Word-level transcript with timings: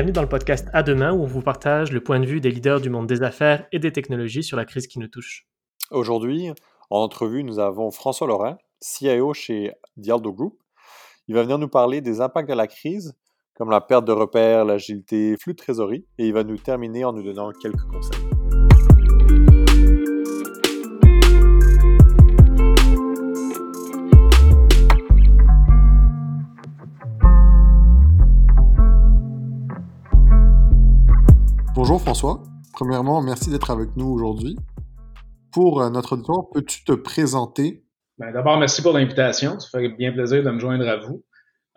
Bienvenue 0.00 0.14
dans 0.14 0.22
le 0.22 0.30
podcast 0.30 0.66
À 0.72 0.82
demain 0.82 1.12
où 1.12 1.24
on 1.24 1.26
vous 1.26 1.42
partage 1.42 1.92
le 1.92 2.02
point 2.02 2.20
de 2.20 2.24
vue 2.24 2.40
des 2.40 2.50
leaders 2.50 2.80
du 2.80 2.88
monde 2.88 3.06
des 3.06 3.22
affaires 3.22 3.66
et 3.70 3.78
des 3.78 3.92
technologies 3.92 4.42
sur 4.42 4.56
la 4.56 4.64
crise 4.64 4.86
qui 4.86 4.98
nous 4.98 5.08
touche. 5.08 5.46
Aujourd'hui, 5.90 6.48
en 6.88 7.00
entrevue, 7.00 7.44
nous 7.44 7.58
avons 7.58 7.90
François 7.90 8.26
Laurent, 8.26 8.56
CIO 8.80 9.34
chez 9.34 9.72
Dialdo 9.98 10.32
Group. 10.32 10.58
Il 11.28 11.34
va 11.34 11.42
venir 11.42 11.58
nous 11.58 11.68
parler 11.68 12.00
des 12.00 12.22
impacts 12.22 12.48
de 12.48 12.54
la 12.54 12.66
crise, 12.66 13.14
comme 13.52 13.68
la 13.68 13.82
perte 13.82 14.06
de 14.06 14.12
repères, 14.12 14.64
l'agilité, 14.64 15.36
flux 15.36 15.52
de 15.52 15.58
trésorerie, 15.58 16.06
et 16.16 16.28
il 16.28 16.32
va 16.32 16.44
nous 16.44 16.56
terminer 16.56 17.04
en 17.04 17.12
nous 17.12 17.22
donnant 17.22 17.52
quelques 17.52 17.86
conseils. 17.92 18.29
François. 32.10 32.42
Premièrement, 32.72 33.22
merci 33.22 33.50
d'être 33.50 33.70
avec 33.70 33.94
nous 33.94 34.08
aujourd'hui. 34.08 34.56
Pour 35.52 35.80
euh, 35.80 35.90
notre 35.90 36.14
auditoire, 36.14 36.50
peux-tu 36.52 36.82
te 36.82 36.90
présenter? 36.90 37.84
Ben, 38.18 38.32
D'abord, 38.32 38.58
merci 38.58 38.82
pour 38.82 38.94
l'invitation. 38.94 39.60
Ça 39.60 39.78
fait 39.78 39.90
bien 39.90 40.10
plaisir 40.10 40.42
de 40.42 40.50
me 40.50 40.58
joindre 40.58 40.88
à 40.88 40.96
vous. 40.96 41.24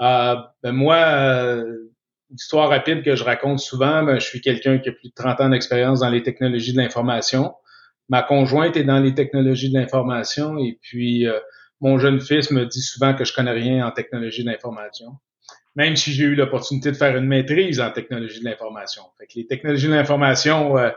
Euh, 0.01 0.35
ben, 0.63 0.71
moi, 0.71 0.95
euh, 0.95 1.91
histoire 2.31 2.69
rapide 2.69 3.03
que 3.03 3.15
je 3.15 3.23
raconte 3.23 3.59
souvent, 3.59 4.01
ben, 4.01 4.17
je 4.17 4.25
suis 4.25 4.41
quelqu'un 4.41 4.79
qui 4.79 4.89
a 4.89 4.93
plus 4.93 5.09
de 5.09 5.13
30 5.13 5.39
ans 5.39 5.49
d'expérience 5.49 5.99
dans 5.99 6.09
les 6.09 6.23
technologies 6.23 6.73
de 6.73 6.77
l'information. 6.77 7.53
Ma 8.09 8.23
conjointe 8.23 8.75
est 8.75 8.85
dans 8.85 8.99
les 8.99 9.13
technologies 9.13 9.71
de 9.71 9.77
l'information 9.77 10.57
et 10.57 10.79
puis 10.81 11.27
euh, 11.27 11.37
mon 11.79 11.99
jeune 11.99 12.19
fils 12.19 12.49
me 12.49 12.65
dit 12.65 12.81
souvent 12.81 13.13
que 13.13 13.23
je 13.23 13.35
connais 13.35 13.51
rien 13.51 13.85
en 13.85 13.91
technologie 13.91 14.43
de 14.43 14.49
l'information 14.49 15.11
même 15.75 15.95
si 15.95 16.13
j'ai 16.13 16.25
eu 16.25 16.35
l'opportunité 16.35 16.91
de 16.91 16.97
faire 16.97 17.15
une 17.17 17.27
maîtrise 17.27 17.79
en 17.79 17.91
technologie 17.91 18.39
de 18.39 18.45
l'information. 18.45 19.03
Fait 19.17 19.27
que 19.27 19.33
les 19.35 19.47
technologies 19.47 19.87
de 19.87 19.93
l'information 19.93 20.77
euh, 20.77 20.89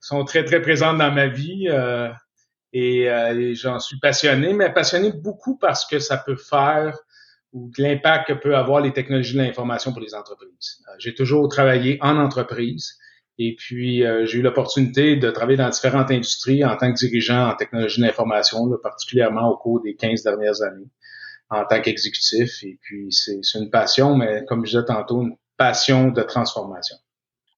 sont 0.00 0.24
très, 0.24 0.44
très 0.44 0.60
présentes 0.62 0.98
dans 0.98 1.10
ma 1.10 1.26
vie 1.26 1.68
euh, 1.68 2.08
et, 2.72 3.10
euh, 3.10 3.54
j'en 3.54 3.78
suis 3.78 3.98
passionné, 3.98 4.52
mais 4.52 4.72
passionné 4.72 5.12
beaucoup 5.12 5.58
parce 5.58 5.86
que 5.86 5.98
ça 5.98 6.18
peut 6.18 6.36
faire 6.36 6.96
ou 7.52 7.70
l'impact 7.76 8.28
que 8.28 8.32
peut 8.32 8.56
avoir 8.56 8.80
les 8.80 8.92
technologies 8.92 9.34
de 9.34 9.42
l'information 9.42 9.92
pour 9.92 10.00
les 10.00 10.14
entreprises. 10.14 10.82
j'ai 10.98 11.14
toujours 11.14 11.48
travaillé 11.48 11.98
en 12.00 12.16
entreprise 12.16 12.96
et 13.36 13.56
puis 13.58 14.04
j'ai 14.24 14.38
eu 14.38 14.42
l'opportunité 14.42 15.16
de 15.16 15.30
travailler 15.30 15.58
dans 15.58 15.68
différentes 15.68 16.10
industries 16.10 16.64
en 16.64 16.78
tant 16.78 16.90
que 16.90 16.96
dirigeant 16.96 17.50
en 17.50 17.54
technologie 17.54 18.00
de 18.00 18.06
l'information, 18.06 18.70
particulièrement 18.82 19.50
au 19.50 19.58
cours 19.58 19.82
des 19.82 19.94
15 19.96 20.22
dernières 20.22 20.62
années 20.62 20.88
en 21.52 21.64
tant 21.66 21.80
qu'exécutif. 21.80 22.62
Et 22.62 22.78
puis, 22.80 23.12
c'est 23.12 23.40
une 23.54 23.70
passion, 23.70 24.16
mais 24.16 24.44
comme 24.46 24.64
je 24.64 24.72
disais 24.72 24.84
tantôt, 24.84 25.22
une 25.22 25.36
passion 25.56 26.10
de 26.10 26.22
transformation. 26.22 26.96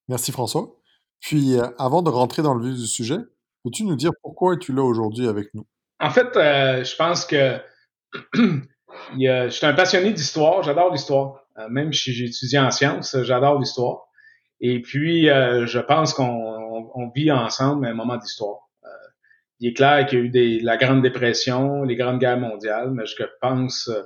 Merci 0.07 0.31
François. 0.31 0.75
Puis, 1.21 1.57
euh, 1.57 1.65
avant 1.79 2.01
de 2.01 2.09
rentrer 2.09 2.41
dans 2.41 2.53
le 2.53 2.69
vif 2.69 2.79
du 2.79 2.87
sujet, 2.87 3.17
peux-tu 3.63 3.83
nous 3.83 3.95
dire 3.95 4.11
pourquoi 4.21 4.53
es-tu 4.53 4.73
là 4.73 4.83
aujourd'hui 4.83 5.27
avec 5.27 5.53
nous? 5.53 5.65
En 5.99 6.09
fait, 6.09 6.35
euh, 6.35 6.83
je 6.83 6.95
pense 6.95 7.25
que 7.25 7.57
je 8.33 9.49
suis 9.49 9.65
un 9.65 9.73
passionné 9.73 10.11
d'histoire. 10.13 10.61
J'adore 10.61 10.91
l'histoire. 10.91 11.45
Euh, 11.57 11.69
même 11.69 11.93
si 11.93 12.13
j'ai 12.13 12.25
étudié 12.25 12.59
en 12.59 12.69
sciences, 12.69 13.15
j'adore 13.23 13.59
l'histoire. 13.59 14.03
Et 14.59 14.81
puis, 14.81 15.25
je 15.25 15.79
pense 15.79 16.13
qu'on 16.13 17.11
vit 17.13 17.29
ensemble 17.29 17.85
un 17.87 17.93
moment 17.93 18.15
d'histoire 18.15 18.64
il 19.59 19.69
est 19.69 19.73
clair 19.73 20.05
qu'il 20.05 20.19
y 20.19 20.21
a 20.21 20.25
eu 20.25 20.29
des, 20.29 20.59
la 20.59 20.77
Grande 20.77 21.01
Dépression, 21.01 21.83
les 21.83 21.95
grandes 21.95 22.19
guerres 22.19 22.39
mondiales, 22.39 22.91
mais 22.91 23.05
je 23.05 23.15
pense, 23.41 23.87
euh, 23.87 24.01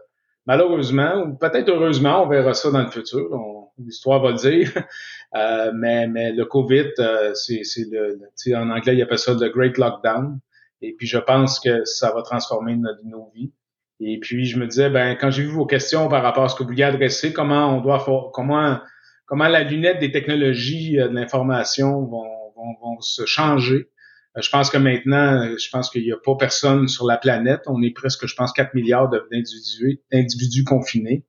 malheureusement, 0.46 1.24
ou 1.24 1.36
peut-être 1.36 1.70
heureusement, 1.70 2.24
on 2.24 2.28
verra 2.28 2.54
ça 2.54 2.72
dans 2.72 2.84
le 2.84 2.92
futur, 2.92 3.30
l'histoire 3.78 4.22
va 4.22 4.32
le 4.32 4.38
dire, 4.38 4.72
euh, 5.36 5.72
mais, 5.74 6.08
mais 6.08 6.32
le 6.32 6.46
COVID, 6.46 6.92
euh, 7.00 7.34
c'est 7.34 7.64
le, 7.92 8.20
en 8.56 8.70
anglais, 8.70 8.96
il 8.96 9.02
appelle 9.02 9.20
ça 9.20 9.34
le 9.34 9.50
Great 9.50 9.78
Lockdown, 9.78 10.40
et 10.82 10.94
puis 10.94 11.08
je 11.08 11.18
pense 11.18 11.60
que 11.60 11.84
ça 11.86 12.14
va 12.14 12.22
transformer 12.22 12.76
nos 12.76 13.31
vies. 13.36 13.52
Et 14.02 14.18
puis 14.18 14.46
je 14.46 14.58
me 14.58 14.66
disais, 14.66 14.90
ben 14.90 15.18
quand 15.20 15.30
j'ai 15.30 15.44
vu 15.44 15.50
vos 15.50 15.66
questions 15.66 16.08
par 16.08 16.24
rapport 16.24 16.46
à 16.46 16.48
ce 16.50 16.56
que 16.56 16.64
vous 16.64 16.70
vouliez 16.70 16.84
adresser, 16.84 17.34
comment 17.34 17.76
on 17.76 17.81
doit, 17.81 18.31
comment 18.34 18.80
comment 19.26 19.48
la 19.50 19.64
lunette 19.64 20.00
des 20.00 20.12
technologies 20.12 20.96
de 20.96 21.04
l'information 21.04 22.06
vont, 22.06 22.24
vont, 22.56 22.76
vont 22.81 23.02
se 23.02 23.26
changer 23.26 23.76
euh, 23.76 23.98
je 24.42 24.50
pense 24.50 24.70
que 24.70 24.78
maintenant, 24.78 25.42
euh, 25.42 25.58
je 25.58 25.70
pense 25.70 25.90
qu'il 25.90 26.04
n'y 26.04 26.12
a 26.12 26.18
pas 26.18 26.36
personne 26.36 26.88
sur 26.88 27.06
la 27.06 27.18
planète. 27.18 27.62
On 27.68 27.82
est 27.82 27.94
presque, 27.94 28.28
je 28.28 28.36
pense, 28.36 28.52
4 28.54 28.74
milliards 28.74 29.10
d'individus, 29.10 30.02
individus 30.12 30.64
confinés, 30.64 31.26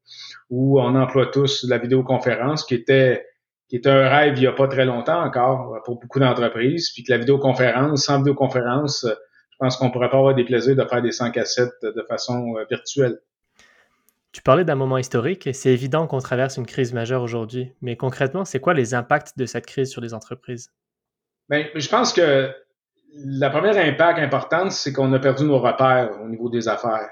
où 0.48 0.80
on 0.80 0.94
emploie 0.94 1.26
tous 1.26 1.64
la 1.64 1.78
vidéoconférence, 1.78 2.64
qui 2.64 2.74
était 2.74 3.26
qui 3.68 3.76
était 3.76 3.88
un 3.88 4.08
rêve 4.08 4.34
il 4.36 4.40
n'y 4.40 4.46
a 4.48 4.52
pas 4.52 4.66
très 4.66 4.84
longtemps 4.84 5.22
encore 5.22 5.80
pour 5.84 6.00
beaucoup 6.00 6.18
d'entreprises, 6.18 6.90
puis 6.90 7.04
que 7.04 7.12
la 7.12 7.18
vidéoconférence, 7.18 8.04
sans 8.04 8.18
vidéoconférence, 8.18 9.06
je 9.06 9.56
pense 9.60 9.76
qu'on 9.76 9.92
pourrait 9.92 10.10
pas 10.10 10.18
avoir 10.18 10.34
des 10.34 10.44
plaisirs 10.44 10.74
de 10.74 10.84
faire 10.84 11.02
des 11.02 11.12
100 11.12 11.30
cassettes 11.30 11.82
de 11.82 12.02
façon 12.08 12.56
euh, 12.56 12.64
virtuelle. 12.68 13.20
Tu 14.32 14.42
parlais 14.42 14.64
d'un 14.64 14.74
moment 14.74 14.98
historique 14.98 15.46
et 15.46 15.52
c'est 15.52 15.72
évident 15.72 16.06
qu'on 16.06 16.20
traverse 16.20 16.56
une 16.56 16.66
crise 16.66 16.92
majeure 16.92 17.22
aujourd'hui. 17.22 17.72
Mais 17.80 17.96
concrètement, 17.96 18.44
c'est 18.44 18.60
quoi 18.60 18.74
les 18.74 18.94
impacts 18.94 19.36
de 19.36 19.46
cette 19.46 19.66
crise 19.66 19.90
sur 19.90 20.00
les 20.00 20.14
entreprises? 20.14 20.70
Bien, 21.48 21.66
je 21.74 21.88
pense 21.88 22.12
que 22.12 22.50
la 23.14 23.50
première 23.50 23.76
impact 23.76 24.18
importante, 24.18 24.72
c'est 24.72 24.92
qu'on 24.92 25.12
a 25.12 25.18
perdu 25.18 25.44
nos 25.44 25.58
repères 25.58 26.10
au 26.22 26.28
niveau 26.28 26.48
des 26.48 26.68
affaires. 26.68 27.10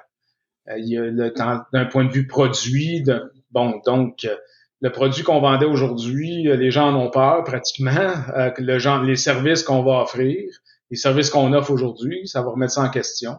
Euh, 0.69 0.79
il 0.79 0.89
y 0.89 0.99
a 0.99 1.03
le 1.03 1.33
d'un 1.73 1.85
point 1.87 2.05
de 2.05 2.13
vue 2.13 2.27
produit, 2.27 3.03
de, 3.03 3.33
bon, 3.51 3.81
donc 3.85 4.25
euh, 4.25 4.37
le 4.81 4.91
produit 4.91 5.23
qu'on 5.23 5.41
vendait 5.41 5.67
aujourd'hui, 5.67 6.49
euh, 6.49 6.57
les 6.57 6.71
gens 6.71 6.95
en 6.95 6.97
ont 6.97 7.11
peur 7.11 7.43
pratiquement. 7.45 8.13
le 8.59 8.79
genre, 8.79 9.03
les 9.03 9.17
services 9.17 9.63
qu'on 9.63 9.83
va 9.83 10.03
offrir, 10.03 10.39
les 10.91 10.97
services 10.97 11.31
qu'on 11.31 11.53
offre 11.53 11.71
aujourd'hui, 11.71 12.27
ça 12.27 12.43
va 12.43 12.51
remettre 12.51 12.73
ça 12.73 12.83
en 12.83 12.91
question. 12.91 13.37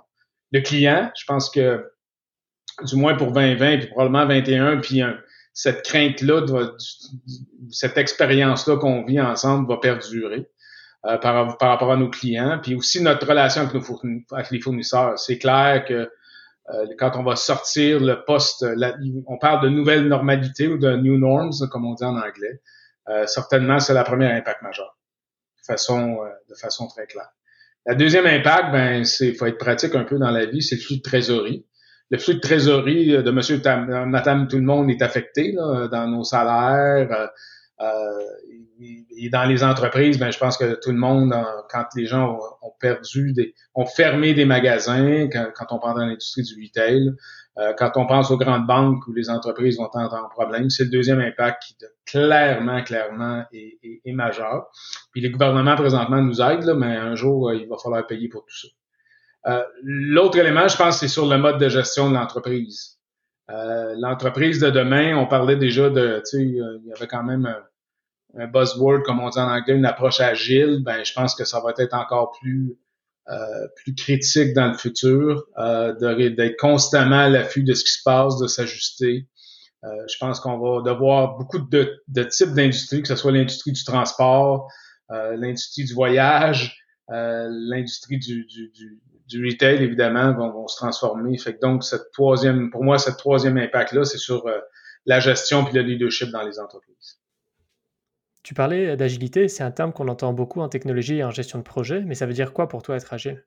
Le 0.52 0.62
client, 0.62 1.12
je 1.18 1.25
pense 1.25 1.50
que 1.50 1.86
du 2.84 2.96
moins 2.96 3.16
pour 3.16 3.31
2020 3.31 3.78
puis 3.80 3.88
probablement 3.88 4.25
21, 4.25 4.78
puis 4.78 5.02
cette 5.53 5.84
crainte-là, 5.84 6.46
cette 7.69 7.98
expérience-là 7.98 8.78
qu'on 8.78 9.03
vit 9.03 9.19
ensemble 9.19 9.68
va 9.68 9.78
perdurer. 9.78 10.50
Euh, 11.06 11.18
par, 11.18 11.58
par, 11.58 11.70
rapport 11.70 11.94
à 11.94 11.96
nos 11.96 12.10
clients, 12.10 12.60
puis 12.62 12.76
aussi 12.76 13.02
notre 13.02 13.26
relation 13.26 13.62
avec, 13.62 13.74
nos 13.74 13.82
les 14.52 14.60
fournisseurs. 14.60 15.18
C'est 15.18 15.38
clair 15.38 15.86
que 15.86 15.94
euh, 15.94 16.88
quand 16.98 17.12
on 17.16 17.24
va 17.24 17.38
sortir 17.38 18.02
le 18.02 18.26
poste, 18.26 18.66
on 19.26 19.38
parle 19.38 19.64
de 19.64 19.70
nouvelle 19.70 20.10
normalité 20.10 20.68
ou 20.68 20.78
de 20.78 20.98
new 20.98 21.18
norms, 21.18 21.54
comme 21.72 21.86
on 21.86 21.94
dit 21.94 22.04
en 22.04 22.18
anglais. 22.18 22.60
Euh, 23.08 23.26
certainement, 23.28 23.80
c'est 23.80 23.94
la 23.94 24.04
première 24.04 24.36
impact 24.36 24.62
majeur, 24.62 24.98
de 25.60 25.66
façon, 25.66 26.18
de 26.50 26.56
façon 26.56 26.88
très 26.88 27.08
claire. 27.08 27.30
La 27.86 27.96
deuxième 27.96 28.26
impact, 28.26 28.74
ben, 28.74 29.06
c'est 29.06 29.34
faut 29.34 29.46
être 29.46 29.58
pratique 29.58 29.96
un 29.96 30.04
peu 30.04 30.18
dans 30.18 30.31
la 30.31 30.48
vie, 30.48 30.62
c'est 30.62 30.76
le 30.76 30.81
flux 30.81 30.98
de 30.98 31.02
trésorerie. 31.02 31.66
Le 32.10 32.18
flux 32.18 32.36
de 32.36 32.42
trésorerie 32.42 33.24
de 33.24 33.31
monsieur, 33.31 33.62
madame, 34.06 34.50
tout 34.50 34.58
le 34.58 34.64
monde 34.64 34.90
est 34.90 35.02
affecté 35.02 35.54
là, 35.54 35.88
dans 35.88 36.08
nos 36.08 36.26
salaires. 36.26 37.30
Euh, 37.81 38.19
et, 39.17 39.29
dans 39.29 39.45
les 39.45 39.63
entreprises, 39.63 40.17
ben, 40.19 40.31
je 40.31 40.38
pense 40.38 40.57
que 40.57 40.79
tout 40.81 40.91
le 40.91 40.97
monde, 40.97 41.34
quand 41.69 41.85
les 41.95 42.06
gens 42.06 42.38
ont, 42.62 42.73
perdu, 42.79 43.34
des, 43.34 43.53
ont 43.75 43.85
fermé 43.85 44.34
des 44.34 44.45
magasins, 44.45 45.28
quand, 45.31 45.47
quand 45.56 45.66
on 45.72 45.79
parle 45.79 46.00
dans 46.00 46.06
l'industrie 46.06 46.44
du 46.44 46.56
retail, 46.62 47.13
euh, 47.59 47.73
quand 47.78 47.91
on 47.95 48.06
pense 48.06 48.31
aux 48.31 48.38
grandes 48.38 48.68
banques 48.68 49.06
où 49.07 49.13
les 49.13 49.29
entreprises 49.29 49.78
vont 49.78 49.89
entrer 49.91 50.18
en 50.18 50.29
problème, 50.29 50.69
c'est 50.69 50.85
le 50.85 50.91
deuxième 50.91 51.19
impact 51.19 51.63
qui 51.63 51.75
clairement, 52.06 52.81
clairement 52.84 53.44
est, 53.51 53.79
est, 54.06 54.12
majeur. 54.13 54.68
Puis 55.12 55.19
les 55.19 55.30
gouvernements 55.30 55.75
présentement 55.75 56.21
nous 56.21 56.42
aident, 56.42 56.63
là, 56.63 56.74
mais 56.74 56.95
un 56.95 57.15
jour, 57.15 57.50
euh, 57.50 57.56
il 57.56 57.68
va 57.68 57.75
falloir 57.77 58.06
payer 58.07 58.30
pour 58.30 58.45
tout 58.45 58.56
ça. 58.56 58.68
Euh, 59.48 59.63
L'autre 59.83 60.38
élément, 60.38 60.68
je 60.68 60.77
pense, 60.77 61.00
c'est 61.00 61.07
sur 61.07 61.27
le 61.27 61.38
mode 61.38 61.59
de 61.59 61.68
gestion 61.68 62.09
de 62.09 62.15
l'entreprise. 62.15 62.99
Euh, 63.50 63.96
l'entreprise 63.98 64.60
de 64.60 64.69
demain, 64.69 65.18
on 65.18 65.25
parlait 65.25 65.56
déjà 65.56 65.90
de, 65.90 66.22
tu 66.30 66.38
sais, 66.38 66.44
il 66.44 66.86
y 66.86 66.94
avait 66.94 67.07
quand 67.07 67.24
même 67.24 67.51
un 68.38 68.48
buzzword, 68.48 69.04
comme 69.04 69.19
on 69.19 69.30
dit 69.30 69.40
en 69.40 69.50
anglais, 69.50 69.75
une 69.75 69.86
approche 69.86 70.19
agile, 70.19 70.81
ben 70.84 71.04
je 71.04 71.13
pense 71.13 71.34
que 71.34 71.46
ça 71.46 71.60
va 71.62 71.74
être 71.78 71.96
encore 71.96 72.31
plus 72.40 72.78
euh, 73.30 73.68
plus 73.75 73.94
critique 73.94 74.54
dans 74.54 74.69
le 74.69 74.74
futur, 74.74 75.46
euh, 75.60 75.94
d'être 75.94 76.57
constamment 76.57 77.19
à 77.19 77.30
l'affût 77.30 77.63
de 77.63 77.74
ce 77.74 77.84
qui 77.84 77.92
se 77.92 78.01
passe, 78.04 78.40
de 78.40 78.48
s'ajuster. 78.48 79.28
Euh, 79.84 79.88
je 80.12 80.18
pense 80.19 80.40
qu'on 80.40 80.57
va 80.57 80.81
devoir 80.81 81.38
beaucoup 81.38 81.60
de, 81.60 82.02
types 82.24 82.54
d'industries, 82.54 83.04
que 83.04 83.07
ce 83.07 83.16
soit 83.16 83.31
l'industrie 83.31 83.72
du 83.72 83.84
transport, 83.84 84.68
euh, 85.12 85.36
l'industrie 85.38 85.86
du 85.86 85.94
voyage, 85.94 86.75
euh, 87.12 87.48
l'industrie 87.52 88.18
du, 88.18 88.45
du, 88.45 88.72
du, 88.74 89.00
du, 89.30 89.46
retail, 89.46 89.84
évidemment, 89.84 90.34
vont, 90.34 90.52
vont, 90.52 90.68
se 90.68 90.78
transformer. 90.78 91.38
Fait 91.38 91.54
que 91.56 91.60
donc, 91.60 91.84
cette 91.84 92.12
troisième, 92.12 92.72
pour 92.72 92.84
moi, 92.84 92.98
cette 92.98 93.18
troisième 93.18 93.58
impact-là, 93.58 94.04
c'est 94.06 94.18
sur 94.18 94.46
la 95.06 95.20
gestion 95.20 95.64
puis 95.64 95.74
le 95.74 95.81
leadership 95.81 96.30
dans 96.31 96.44
les 96.44 96.60
entreprises. 96.60 97.20
Tu 98.44 98.54
parlais 98.54 98.96
d'agilité, 98.96 99.48
c'est 99.48 99.64
un 99.64 99.72
terme 99.72 99.92
qu'on 99.92 100.08
entend 100.08 100.34
beaucoup 100.34 100.62
en 100.62 100.70
technologie 100.70 101.18
et 101.18 101.24
en 101.24 101.31
gestion 101.31 101.60
de 101.60 101.64
projet, 101.64 102.02
mais 102.06 102.16
ça 102.16 102.26
veut 102.26 102.34
dire 102.34 102.54
quoi 102.54 102.68
pour 102.68 102.81
toi 102.81 102.96
être 102.96 103.14
agile? 103.14 103.44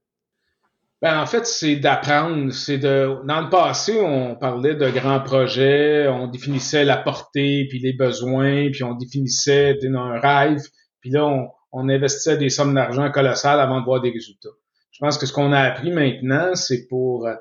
Ben, 1.01 1.21
en 1.21 1.27
fait, 1.27 1.47
c'est 1.47 1.77
d'apprendre. 1.77 2.53
C'est 2.53 2.79
de. 2.79 3.19
Dans 3.27 3.41
le 3.41 3.51
passé, 3.51 4.01
on 4.01 4.37
parlait 4.37 4.77
de 4.77 4.89
grands 4.91 5.21
projets, 5.21 6.07
on 6.07 6.29
définissait 6.29 6.85
la 6.85 6.97
portée, 6.97 7.67
puis 7.69 7.81
les 7.81 7.93
besoins, 7.93 8.71
puis 8.71 8.85
on 8.85 8.95
définissait 8.95 9.77
un 9.85 10.21
rêve, 10.21 10.63
puis 11.01 11.11
là, 11.11 11.27
on, 11.27 11.49
on 11.73 11.89
investissait 11.89 12.37
des 12.37 12.51
sommes 12.51 12.75
d'argent 12.75 13.11
colossales 13.11 13.59
avant 13.59 13.81
de 13.81 13.85
voir 13.85 14.01
des 14.01 14.11
résultats. 14.11 14.51
Je 14.93 14.99
pense 15.01 15.19
que 15.19 15.27
ce 15.27 15.33
qu'on 15.33 15.53
a 15.53 15.61
appris 15.61 15.91
maintenant, 15.91 16.55
c'est 16.55 16.87
pour, 16.87 17.27
euh, 17.27 17.35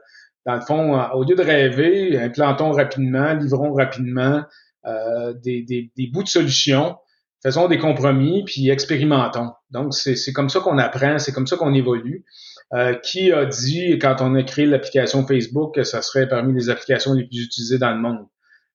dans 0.46 0.56
le 0.56 0.62
fond, 0.62 0.98
euh, 0.98 1.08
au 1.14 1.24
lieu 1.24 1.36
de 1.36 1.44
rêver, 1.44 2.18
implantons 2.18 2.72
rapidement, 2.72 3.34
livrons 3.34 3.74
rapidement 3.74 4.44
euh, 4.86 5.34
des, 5.34 5.62
des, 5.62 5.92
des, 5.96 6.08
bouts 6.08 6.24
de 6.24 6.28
solutions, 6.28 6.96
faisons 7.44 7.68
des 7.68 7.78
compromis, 7.78 8.44
puis 8.46 8.70
expérimentons. 8.70 9.52
Donc, 9.70 9.94
c'est 9.94 10.34
comme 10.34 10.50
ça 10.50 10.60
qu'on 10.60 10.78
apprend, 10.78 11.20
c'est 11.20 11.32
comme 11.32 11.48
ça 11.48 11.58
qu'on 11.58 11.74
évolue. 11.74 12.26
Euh, 12.74 12.96
qui 12.96 13.34
a 13.34 13.46
dit, 13.46 14.00
quand 14.00 14.22
on 14.22 14.34
a 14.36 14.44
créé 14.44 14.66
l'application 14.66 15.28
Facebook, 15.28 15.76
que 15.76 15.84
ça 15.84 16.02
serait 16.02 16.28
parmi 16.28 16.54
les 16.54 16.70
applications 16.70 17.14
les 17.14 17.26
plus 17.26 17.44
utilisées 17.44 17.78
dans 17.78 17.92
le 17.92 18.00
monde? 18.00 18.26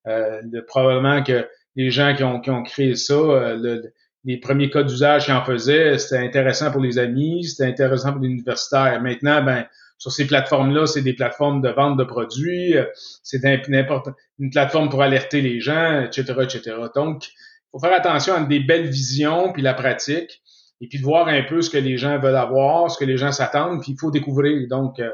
Euh, 0.07 0.43
probablement 0.69 1.23
que 1.23 1.49
les 1.77 1.91
gens 1.91 2.15
qui 2.15 2.23
ont, 2.23 2.41
qui 2.41 2.51
ont 2.51 2.63
créé 2.63 2.95
ça, 2.95 3.15
le, 3.55 3.93
les 4.27 4.39
premiers 4.39 4.71
cas 4.71 4.83
d'usage 4.83 5.27
qu'ils 5.27 5.35
en 5.35 5.45
faisaient, 5.45 5.99
c'était 5.99 6.19
intéressant 6.19 6.73
pour 6.73 6.81
les 6.81 6.99
amis, 6.99 7.45
c'était 7.45 7.65
intéressant 7.65 8.13
pour 8.13 8.21
les 8.21 8.29
universitaires. 8.29 9.01
Maintenant, 9.01 9.43
ben, 9.43 9.65
sur 9.99 10.11
ces 10.11 10.27
plateformes-là, 10.27 10.87
c'est 10.87 11.01
des 11.01 11.15
plateformes 11.15 11.63
de 11.63 11.71
vente 11.71 11.97
de 11.97 12.05
produits, 12.05 12.75
c'est 13.23 13.43
n'importe 13.69 14.09
une 14.39 14.51
plateforme 14.51 14.91
pour 14.91 15.01
alerter 15.01 15.41
les 15.41 15.61
gens, 15.61 16.03
etc., 16.03 16.35
etc. 16.43 16.77
Donc, 16.95 17.29
il 17.29 17.69
faut 17.71 17.79
faire 17.79 17.95
attention 17.95 18.35
à 18.35 18.43
des 18.43 18.61
belles 18.61 18.89
visions 18.89 19.53
puis 19.53 19.63
la 19.63 19.75
pratique, 19.75 20.43
et 20.81 20.89
puis 20.89 20.99
de 20.99 21.05
voir 21.05 21.29
un 21.29 21.43
peu 21.43 21.63
ce 21.63 21.71
que 21.71 21.79
les 21.79 21.97
gens 21.97 22.19
veulent 22.19 22.37
avoir, 22.37 22.91
ce 22.91 22.99
que 22.99 23.05
les 23.05 23.17
gens 23.17 23.33
s'attendent, 23.33 23.81
puis 23.81 23.93
il 23.93 23.99
faut 23.99 24.11
découvrir. 24.11 24.69
Donc, 24.69 24.99
euh, 24.99 25.11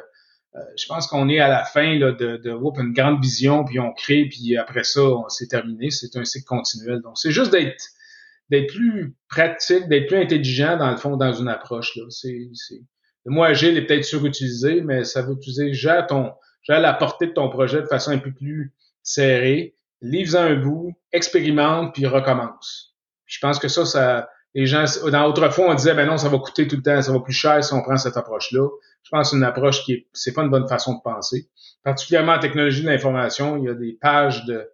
euh, 0.54 0.60
je 0.76 0.86
pense 0.86 1.06
qu'on 1.06 1.28
est 1.28 1.38
à 1.38 1.48
la 1.48 1.64
fin 1.64 1.98
là, 1.98 2.12
de, 2.12 2.38
de 2.38 2.80
une 2.80 2.92
grande 2.92 3.22
vision, 3.22 3.64
puis 3.64 3.78
on 3.78 3.92
crée, 3.92 4.26
puis 4.28 4.56
après 4.56 4.84
ça, 4.84 5.02
c'est 5.28 5.48
terminé. 5.48 5.90
C'est 5.90 6.16
un 6.16 6.24
cycle 6.24 6.46
continuel. 6.46 7.00
Donc, 7.02 7.12
c'est 7.16 7.30
juste 7.30 7.52
d'être 7.52 7.82
d'être 8.52 8.70
plus 8.70 9.16
pratique, 9.30 9.88
d'être 9.88 10.08
plus 10.08 10.18
intelligent 10.18 10.76
dans 10.76 10.90
le 10.90 10.98
fond 10.98 11.16
dans 11.16 11.32
une 11.32 11.48
approche. 11.48 11.96
Là. 11.96 12.04
C'est. 12.10 12.36
Le 13.24 13.32
mot 13.32 13.44
agile 13.44 13.78
est 13.78 13.86
peut-être 13.86 14.04
surutilisé, 14.04 14.82
mais 14.82 15.04
ça 15.04 15.22
veut 15.22 15.34
utiliser 15.34 15.72
gère 15.72 16.06
ton, 16.06 16.32
gère 16.62 16.80
la 16.80 16.92
portée 16.92 17.28
de 17.28 17.32
ton 17.32 17.48
projet 17.48 17.80
de 17.80 17.86
façon 17.86 18.10
un 18.10 18.18
peu 18.18 18.32
plus 18.32 18.74
serrée, 19.02 19.76
livre-en 20.02 20.42
un 20.42 20.56
bout, 20.56 20.92
expérimente 21.12 21.94
puis 21.94 22.04
recommence. 22.06 22.94
je 23.26 23.38
pense 23.40 23.58
que 23.58 23.68
ça, 23.68 23.86
ça, 23.86 24.28
les 24.54 24.66
gens, 24.66 24.84
dans 25.10 25.24
autrefois 25.26 25.70
on 25.70 25.74
disait 25.74 25.94
ben 25.94 26.04
non, 26.04 26.18
ça 26.18 26.28
va 26.28 26.38
coûter 26.38 26.66
tout 26.66 26.76
le 26.76 26.82
temps, 26.82 27.00
ça 27.00 27.12
va 27.12 27.20
plus 27.20 27.32
cher 27.32 27.62
si 27.64 27.72
on 27.72 27.80
prend 27.80 27.96
cette 27.96 28.16
approche-là. 28.16 28.68
Je 29.04 29.10
pense 29.10 29.28
que 29.28 29.30
c'est 29.30 29.36
une 29.36 29.44
approche 29.44 29.84
qui 29.84 29.92
est, 29.92 30.06
c'est 30.12 30.34
pas 30.34 30.42
une 30.42 30.50
bonne 30.50 30.68
façon 30.68 30.94
de 30.94 31.00
penser. 31.02 31.48
Particulièrement 31.84 32.32
en 32.32 32.38
technologie 32.40 32.82
de 32.82 32.88
l'information, 32.88 33.56
il 33.56 33.64
y 33.64 33.68
a 33.68 33.74
des 33.74 33.96
pages 34.00 34.44
de, 34.46 34.68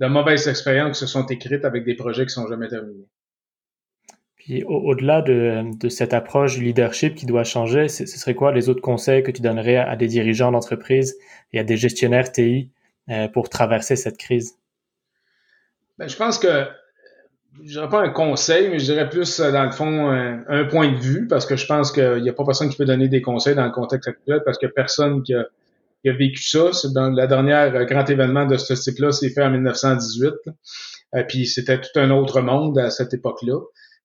de 0.00 0.06
mauvaises 0.06 0.48
expériences 0.48 0.98
qui 0.98 1.06
se 1.06 1.06
sont 1.06 1.24
écrites 1.26 1.64
avec 1.64 1.84
des 1.84 1.94
projets 1.94 2.26
qui 2.26 2.32
sont 2.32 2.48
jamais 2.48 2.68
terminés. 2.68 3.08
Puis 4.44 4.64
au-delà 4.64 5.22
de, 5.22 5.62
de, 5.78 5.88
cette 5.88 6.12
approche 6.12 6.56
du 6.56 6.64
leadership 6.64 7.14
qui 7.14 7.26
doit 7.26 7.44
changer, 7.44 7.88
ce 7.88 8.04
serait 8.06 8.34
quoi 8.34 8.50
les 8.52 8.68
autres 8.68 8.80
conseils 8.80 9.22
que 9.22 9.30
tu 9.30 9.40
donnerais 9.40 9.76
à, 9.76 9.94
des 9.94 10.08
dirigeants 10.08 10.50
d'entreprise 10.50 11.16
et 11.52 11.60
à 11.60 11.64
des 11.64 11.76
gestionnaires 11.76 12.32
TI 12.32 12.70
euh, 13.08 13.28
pour 13.28 13.48
traverser 13.48 13.94
cette 13.94 14.18
crise? 14.18 14.56
Ben, 15.96 16.08
je 16.08 16.16
pense 16.16 16.38
que 16.40 16.66
je 17.62 17.68
dirais 17.68 17.88
pas 17.88 18.00
un 18.00 18.08
conseil, 18.08 18.68
mais 18.68 18.80
je 18.80 18.86
dirais 18.86 19.08
plus, 19.08 19.38
euh, 19.38 19.52
dans 19.52 19.64
le 19.64 19.70
fond, 19.70 20.10
un, 20.10 20.64
point 20.64 20.90
de 20.90 20.98
vue, 20.98 21.28
parce 21.28 21.46
que 21.46 21.54
je 21.54 21.66
pense 21.66 21.92
qu'il 21.92 22.22
n'y 22.22 22.28
a 22.28 22.32
pas 22.32 22.44
personne 22.44 22.68
qui 22.68 22.76
peut 22.76 22.84
donner 22.84 23.06
des 23.06 23.22
conseils 23.22 23.54
dans 23.54 23.66
le 23.66 23.70
contexte 23.70 24.08
actuel, 24.08 24.42
parce 24.44 24.58
que 24.58 24.66
personne 24.66 25.22
qui 25.22 25.34
a, 25.34 25.46
qui 26.02 26.10
a 26.10 26.12
vécu 26.12 26.42
ça. 26.42 26.70
Dans 26.94 27.10
la 27.10 27.26
dernière 27.26 27.74
euh, 27.74 27.84
grand 27.84 28.08
événement 28.08 28.46
de 28.46 28.56
ce 28.56 28.74
type-là, 28.74 29.12
c'est 29.12 29.30
fait 29.30 29.42
en 29.42 29.50
1918. 29.50 30.32
Euh, 31.14 31.24
puis 31.24 31.46
c'était 31.46 31.80
tout 31.80 31.96
un 31.96 32.10
autre 32.10 32.40
monde 32.40 32.78
à 32.78 32.90
cette 32.90 33.14
époque-là. 33.14 33.60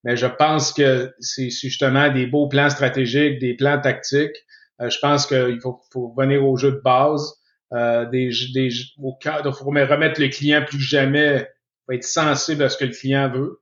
Mais 0.07 0.15
je 0.15 0.25
pense 0.25 0.71
que 0.71 1.13
c'est 1.19 1.49
justement 1.49 2.09
des 2.09 2.27
beaux 2.27 2.47
plans 2.47 2.69
stratégiques, 2.69 3.39
des 3.39 3.55
plans 3.55 3.81
tactiques. 3.81 4.37
Euh, 4.79 4.89
je 4.89 4.97
pense 4.99 5.25
qu'il 5.25 5.59
faut, 5.61 5.81
faut 5.91 6.13
venir 6.17 6.45
au 6.45 6.55
jeu 6.55 6.71
de 6.71 6.79
base. 6.79 7.33
Euh, 7.73 8.05
des, 8.05 8.29
des, 8.53 8.69
au 9.03 9.17
faut 9.51 9.65
remettre 9.65 10.21
le 10.21 10.29
client 10.29 10.63
plus 10.65 10.77
que 10.77 10.83
jamais. 10.83 11.45
faut 11.85 11.91
être 11.91 12.05
sensible 12.05 12.63
à 12.63 12.69
ce 12.69 12.77
que 12.77 12.85
le 12.85 12.91
client 12.91 13.29
veut. 13.29 13.61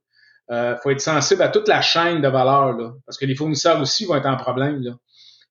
Il 0.51 0.77
faut 0.83 0.91
être 0.91 1.01
sensible 1.01 1.41
à 1.41 1.47
toute 1.47 1.67
la 1.67 1.81
chaîne 1.81 2.21
de 2.21 2.27
valeur, 2.27 2.77
là, 2.77 2.93
parce 3.07 3.17
que 3.17 3.25
les 3.25 3.33
fournisseurs 3.33 3.81
aussi 3.81 4.05
vont 4.05 4.15
être 4.15 4.27
en 4.27 4.37
problème. 4.37 4.79
Là. 4.83 4.91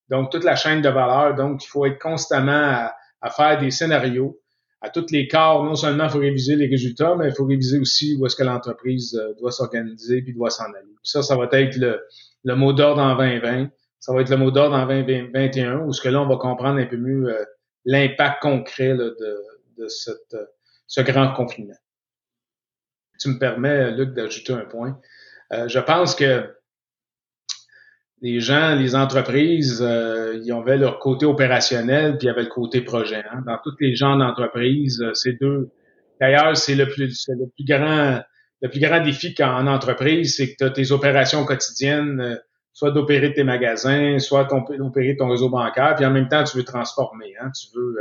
Donc, 0.09 0.31
toute 0.31 0.45
la 0.45 0.55
chaîne 0.55 0.81
de 0.81 0.89
valeur. 0.89 1.35
Donc, 1.35 1.65
il 1.65 1.67
faut 1.67 1.85
être 1.87 1.99
constamment 1.99 2.89
à, 3.21 3.31
faire 3.31 3.59
des 3.59 3.73
scénarios. 3.73 4.39
À 4.85 4.91
tous 4.91 5.11
les 5.13 5.29
corps, 5.29 5.65
non 5.65 5.77
seulement 5.77 6.05
il 6.05 6.11
faut 6.11 6.19
réviser 6.19 6.57
les 6.57 6.67
résultats, 6.67 7.15
mais 7.17 7.29
il 7.29 7.35
faut 7.35 7.47
réviser 7.47 7.79
aussi 7.79 8.19
où 8.21 8.27
est-ce 8.27 8.37
que 8.37 8.43
l'entreprise 8.45 9.15
euh, 9.15 9.33
doit 9.41 9.51
s'organiser 9.51 10.21
puis 10.21 10.35
doit 10.35 10.51
s'en 10.51 10.65
aller. 10.65 10.95
Puis 11.03 11.11
ça, 11.11 11.23
ça 11.23 11.37
va 11.37 11.49
être 11.53 11.77
le, 11.77 12.05
le 12.45 12.55
mot 12.55 12.75
d'ordre 12.75 13.01
en 13.01 13.17
2020. 13.17 13.71
Ça 13.99 14.13
va 14.13 14.21
être 14.21 14.29
le 14.29 14.37
mot 14.37 14.51
d'ordre 14.51 14.77
en 14.77 14.87
2021, 14.87 15.79
où 15.87 15.93
ce 15.95 16.03
que 16.03 16.11
là, 16.11 16.21
on 16.21 16.29
va 16.29 16.37
comprendre 16.37 16.79
un 16.79 16.85
peu 16.85 16.99
mieux 16.99 17.31
euh, 17.31 17.45
l'impact 17.87 18.43
concret 18.43 18.95
de, 18.95 19.17
de 19.79 19.89
cette, 19.89 20.35
euh, 20.35 20.45
ce 20.87 21.01
grand 21.01 21.33
confinement. 21.33 21.79
Tu 23.19 23.31
me 23.31 23.39
permets, 23.39 23.91
Luc, 23.93 24.13
d'ajouter 24.13 24.53
un 24.53 24.67
point. 24.67 25.01
je 25.51 25.79
pense 25.79 26.15
que 26.15 26.47
les 28.25 28.41
gens, 28.41 28.75
les 28.75 28.97
entreprises, 28.97 29.83
euh, 29.83 30.41
ils 30.43 30.51
avaient 30.51 30.79
leur 30.79 30.99
côté 30.99 31.27
opérationnel, 31.27 32.17
puis 32.17 32.27
il 32.27 32.29
y 32.29 32.31
avait 32.31 32.45
le 32.45 32.49
côté 32.49 32.81
projet. 32.81 33.23
Hein. 33.31 33.43
Dans 33.47 33.59
tous 33.63 33.77
les 33.81 33.95
genres 33.95 34.17
d'entreprises, 34.17 35.03
euh, 35.03 35.13
c'est 35.13 35.39
deux. 35.39 35.69
D'ailleurs, 36.19 36.57
c'est 36.57 36.75
le 36.75 36.89
plus, 36.89 37.27
le 37.29 37.51
plus 37.55 37.67
grand, 37.67 38.23
le 38.63 38.69
plus 38.71 38.81
grand 38.81 39.05
défi 39.05 39.35
qu'en 39.35 39.67
entreprise, 39.67 40.37
c'est 40.39 40.53
que 40.53 40.57
tu 40.57 40.65
as 40.65 40.71
tes 40.71 40.91
opérations 40.91 41.45
quotidiennes, 41.45 42.19
euh, 42.19 42.37
soit 42.73 42.93
d'opérer 42.93 43.35
tes 43.35 43.45
magasins, 43.45 44.19
soit 44.19 44.45
d'opérer 44.45 45.19
ton 45.19 45.29
réseau 45.29 45.51
bancaire, 45.51 45.95
puis 45.95 46.07
en 46.07 46.11
même 46.11 46.29
temps, 46.29 46.45
tu 46.45 46.57
veux 46.57 46.65
transformer. 46.65 47.35
Hein. 47.43 47.51
Tu 47.51 47.77
veux, 47.77 47.95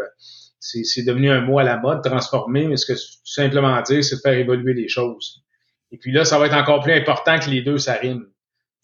c'est 0.57 1.03
devenu 1.03 1.31
un 1.31 1.41
mot 1.41 1.59
à 1.59 1.63
la 1.63 1.75
mode, 1.75 2.01
transformer, 2.01 2.69
mais 2.69 2.77
ce 2.77 2.85
que 2.85 2.93
tout 2.93 3.25
simplement 3.25 3.81
dire, 3.81 4.01
c'est 4.01 4.15
de 4.15 4.21
faire 4.21 4.37
évoluer 4.39 4.73
les 4.73 4.87
choses. 4.87 5.43
Et 5.91 5.97
puis 5.97 6.13
là, 6.13 6.23
ça 6.23 6.39
va 6.39 6.45
être 6.45 6.55
encore 6.55 6.81
plus 6.81 6.93
important 6.93 7.37
que 7.37 7.49
les 7.49 7.61
deux, 7.61 7.77
ça 7.77 7.95
rime. 7.95 8.25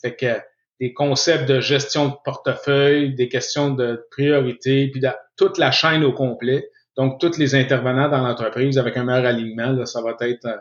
Fait 0.01 0.17
que 0.17 0.37
des 0.79 0.93
concepts 0.93 1.47
de 1.47 1.59
gestion 1.59 2.09
de 2.09 2.13
portefeuille, 2.23 3.13
des 3.13 3.27
questions 3.27 3.71
de 3.71 4.05
priorité, 4.11 4.87
puis 4.87 5.01
de, 5.01 5.09
toute 5.35 5.57
la 5.57 5.71
chaîne 5.71 6.03
au 6.03 6.13
complet. 6.13 6.69
Donc, 6.97 7.19
tous 7.19 7.37
les 7.37 7.55
intervenants 7.55 8.09
dans 8.09 8.21
l'entreprise 8.21 8.77
avec 8.77 8.97
un 8.97 9.03
meilleur 9.03 9.25
alignement, 9.25 9.71
là, 9.71 9.85
ça 9.85 10.01
va 10.01 10.15
être, 10.21 10.45
euh, 10.45 10.57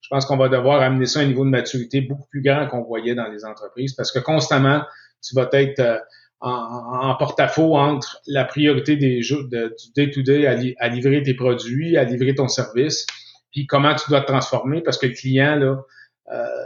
je 0.00 0.08
pense 0.08 0.26
qu'on 0.26 0.36
va 0.36 0.48
devoir 0.48 0.80
amener 0.80 1.06
ça 1.06 1.20
à 1.20 1.22
un 1.22 1.26
niveau 1.26 1.44
de 1.44 1.50
maturité 1.50 2.00
beaucoup 2.00 2.26
plus 2.30 2.42
grand 2.42 2.66
qu'on 2.66 2.82
voyait 2.82 3.14
dans 3.14 3.28
les 3.28 3.44
entreprises 3.44 3.94
parce 3.94 4.12
que 4.12 4.18
constamment, 4.18 4.82
tu 5.22 5.34
vas 5.34 5.48
être 5.52 5.80
euh, 5.80 5.98
en, 6.40 7.14
porte-à-faux 7.16 7.76
entre 7.76 8.20
la 8.26 8.44
priorité 8.44 8.96
des 8.96 9.20
du 9.20 9.92
day-to-day 9.96 10.46
à, 10.46 10.88
livrer 10.88 11.22
tes 11.22 11.34
produits, 11.34 11.96
à 11.96 12.04
livrer 12.04 12.34
ton 12.34 12.48
service, 12.48 13.06
puis 13.50 13.66
comment 13.66 13.94
tu 13.94 14.10
dois 14.10 14.20
te 14.20 14.26
transformer 14.26 14.82
parce 14.82 14.98
que 14.98 15.06
le 15.06 15.14
client, 15.14 15.56
là, 15.56 15.82
euh, 16.32 16.64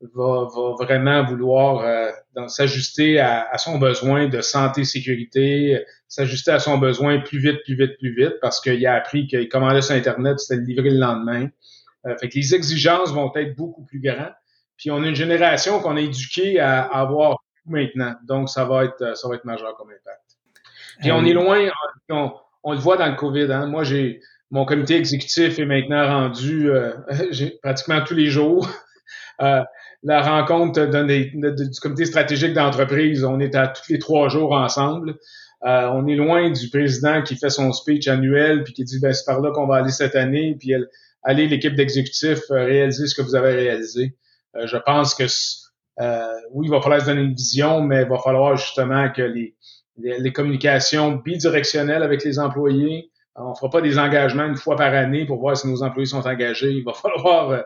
va, 0.00 0.48
va 0.54 0.84
vraiment 0.84 1.24
vouloir 1.24 1.80
euh, 1.80 2.10
s'ajuster 2.48 3.18
à, 3.18 3.48
à, 3.50 3.58
son 3.58 3.78
besoin 3.78 4.28
de 4.28 4.40
santé, 4.40 4.84
sécurité, 4.84 5.84
s'ajuster 6.08 6.50
à 6.50 6.58
son 6.58 6.78
besoin 6.78 7.20
plus 7.20 7.38
vite, 7.38 7.62
plus 7.64 7.76
vite, 7.76 7.98
plus 7.98 8.14
vite, 8.14 8.34
parce 8.40 8.60
qu'il 8.60 8.84
a 8.86 8.94
appris 8.94 9.26
qu'il 9.26 9.48
commandait 9.48 9.82
sur 9.82 9.94
Internet, 9.94 10.38
c'était 10.38 10.60
livré 10.60 10.90
le 10.90 10.98
lendemain. 10.98 11.48
Euh, 12.06 12.16
fait 12.18 12.28
que 12.28 12.36
les 12.36 12.54
exigences 12.54 13.12
vont 13.12 13.32
être 13.34 13.56
beaucoup 13.56 13.84
plus 13.84 14.00
grandes. 14.00 14.34
Puis 14.76 14.90
on 14.90 15.02
a 15.02 15.08
une 15.08 15.14
génération 15.14 15.80
qu'on 15.80 15.96
a 15.96 16.00
éduquée 16.00 16.60
à, 16.60 16.82
avoir 16.82 17.38
tout 17.64 17.70
maintenant. 17.70 18.14
Donc, 18.24 18.50
ça 18.50 18.64
va 18.64 18.84
être 18.84 19.16
ça 19.16 19.28
va 19.28 19.36
être 19.36 19.44
majeur 19.44 19.74
comme 19.76 19.88
impact. 19.88 20.22
Puis 21.00 21.10
on 21.12 21.24
est 21.24 21.32
loin, 21.32 21.68
on, 22.10 22.32
on, 22.62 22.72
le 22.72 22.78
voit 22.78 22.96
dans 22.96 23.06
le 23.06 23.16
COVID. 23.16 23.50
Hein. 23.50 23.66
Moi, 23.66 23.84
j'ai 23.84 24.20
mon 24.50 24.64
comité 24.64 24.96
exécutif 24.96 25.58
est 25.58 25.66
maintenant 25.66 26.06
rendu 26.06 26.70
euh, 26.70 26.92
pratiquement 27.62 28.02
tous 28.02 28.14
les 28.14 28.26
jours. 28.26 28.68
Euh, 29.42 29.62
la 30.06 30.22
rencontre 30.22 30.86
du 30.86 31.80
comité 31.80 32.04
stratégique 32.04 32.54
d'entreprise, 32.54 33.24
on 33.24 33.40
est 33.40 33.56
à 33.56 33.66
tous 33.66 33.90
les 33.90 33.98
trois 33.98 34.28
jours 34.28 34.52
ensemble. 34.52 35.16
Euh, 35.64 35.88
on 35.92 36.06
est 36.06 36.14
loin 36.14 36.50
du 36.50 36.68
président 36.70 37.22
qui 37.22 37.34
fait 37.34 37.50
son 37.50 37.72
speech 37.72 38.06
annuel 38.06 38.62
puis 38.62 38.72
qui 38.72 38.84
dit 38.84 39.00
ben 39.00 39.12
c'est 39.12 39.24
par 39.24 39.40
là 39.40 39.50
qu'on 39.50 39.66
va 39.66 39.76
aller 39.76 39.90
cette 39.90 40.14
année 40.14 40.56
puis 40.60 40.74
allez 41.24 41.48
l'équipe 41.48 41.74
d'exécutifs 41.74 42.42
euh, 42.50 42.66
réaliser 42.66 43.08
ce 43.08 43.16
que 43.16 43.22
vous 43.22 43.34
avez 43.34 43.52
réalisé. 43.54 44.14
Euh, 44.54 44.68
je 44.68 44.76
pense 44.76 45.14
que 45.14 45.24
oui, 46.52 46.66
il 46.66 46.70
va 46.70 46.80
falloir 46.80 47.00
se 47.00 47.06
donner 47.06 47.22
une 47.22 47.34
vision, 47.34 47.82
mais 47.82 48.02
il 48.02 48.08
va 48.08 48.18
falloir 48.18 48.56
justement 48.56 49.10
que 49.10 49.22
les, 49.22 49.56
les, 49.96 50.32
communications 50.32 51.16
bidirectionnelles 51.16 52.04
avec 52.04 52.22
les 52.22 52.38
employés, 52.38 53.10
on 53.34 53.54
fera 53.56 53.70
pas 53.70 53.80
des 53.80 53.98
engagements 53.98 54.44
une 54.44 54.56
fois 54.56 54.76
par 54.76 54.94
année 54.94 55.26
pour 55.26 55.40
voir 55.40 55.56
si 55.56 55.66
nos 55.66 55.82
employés 55.82 56.06
sont 56.06 56.24
engagés. 56.28 56.70
Il 56.70 56.84
va 56.84 56.92
falloir 57.02 57.64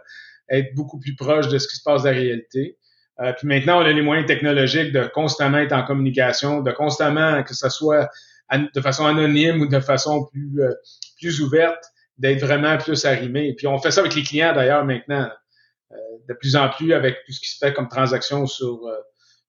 être 0.51 0.75
beaucoup 0.75 0.99
plus 0.99 1.15
proche 1.15 1.49
de 1.49 1.59
ce 1.59 1.69
qui 1.69 1.77
se 1.77 1.83
passe 1.83 2.03
dans 2.03 2.11
la 2.11 2.17
réalité. 2.17 2.77
Euh, 3.21 3.33
puis 3.33 3.47
maintenant, 3.47 3.81
on 3.81 3.85
a 3.85 3.93
les 3.93 4.03
moyens 4.03 4.27
technologiques 4.27 4.93
de 4.93 5.05
constamment 5.07 5.59
être 5.59 5.73
en 5.73 5.85
communication, 5.85 6.61
de 6.61 6.73
constamment, 6.73 7.43
que 7.43 7.55
ce 7.55 7.69
soit 7.69 8.09
de 8.53 8.81
façon 8.81 9.07
anonyme 9.07 9.61
ou 9.61 9.67
de 9.67 9.79
façon 9.79 10.25
plus, 10.25 10.61
plus 11.21 11.41
ouverte, 11.41 11.85
d'être 12.19 12.41
vraiment 12.41 12.77
plus 12.79 13.05
arrimé. 13.05 13.55
Puis 13.57 13.67
on 13.69 13.79
fait 13.79 13.93
ça 13.93 14.01
avec 14.01 14.15
les 14.17 14.23
clients 14.23 14.53
d'ailleurs 14.53 14.85
maintenant, 14.85 15.31
de 16.29 16.35
plus 16.35 16.57
en 16.57 16.69
plus 16.69 16.93
avec 16.93 17.19
tout 17.25 17.33
ce 17.33 17.39
qui 17.39 17.49
se 17.49 17.59
fait 17.59 17.73
comme 17.73 17.89
transaction 17.89 18.47
sur 18.47 18.81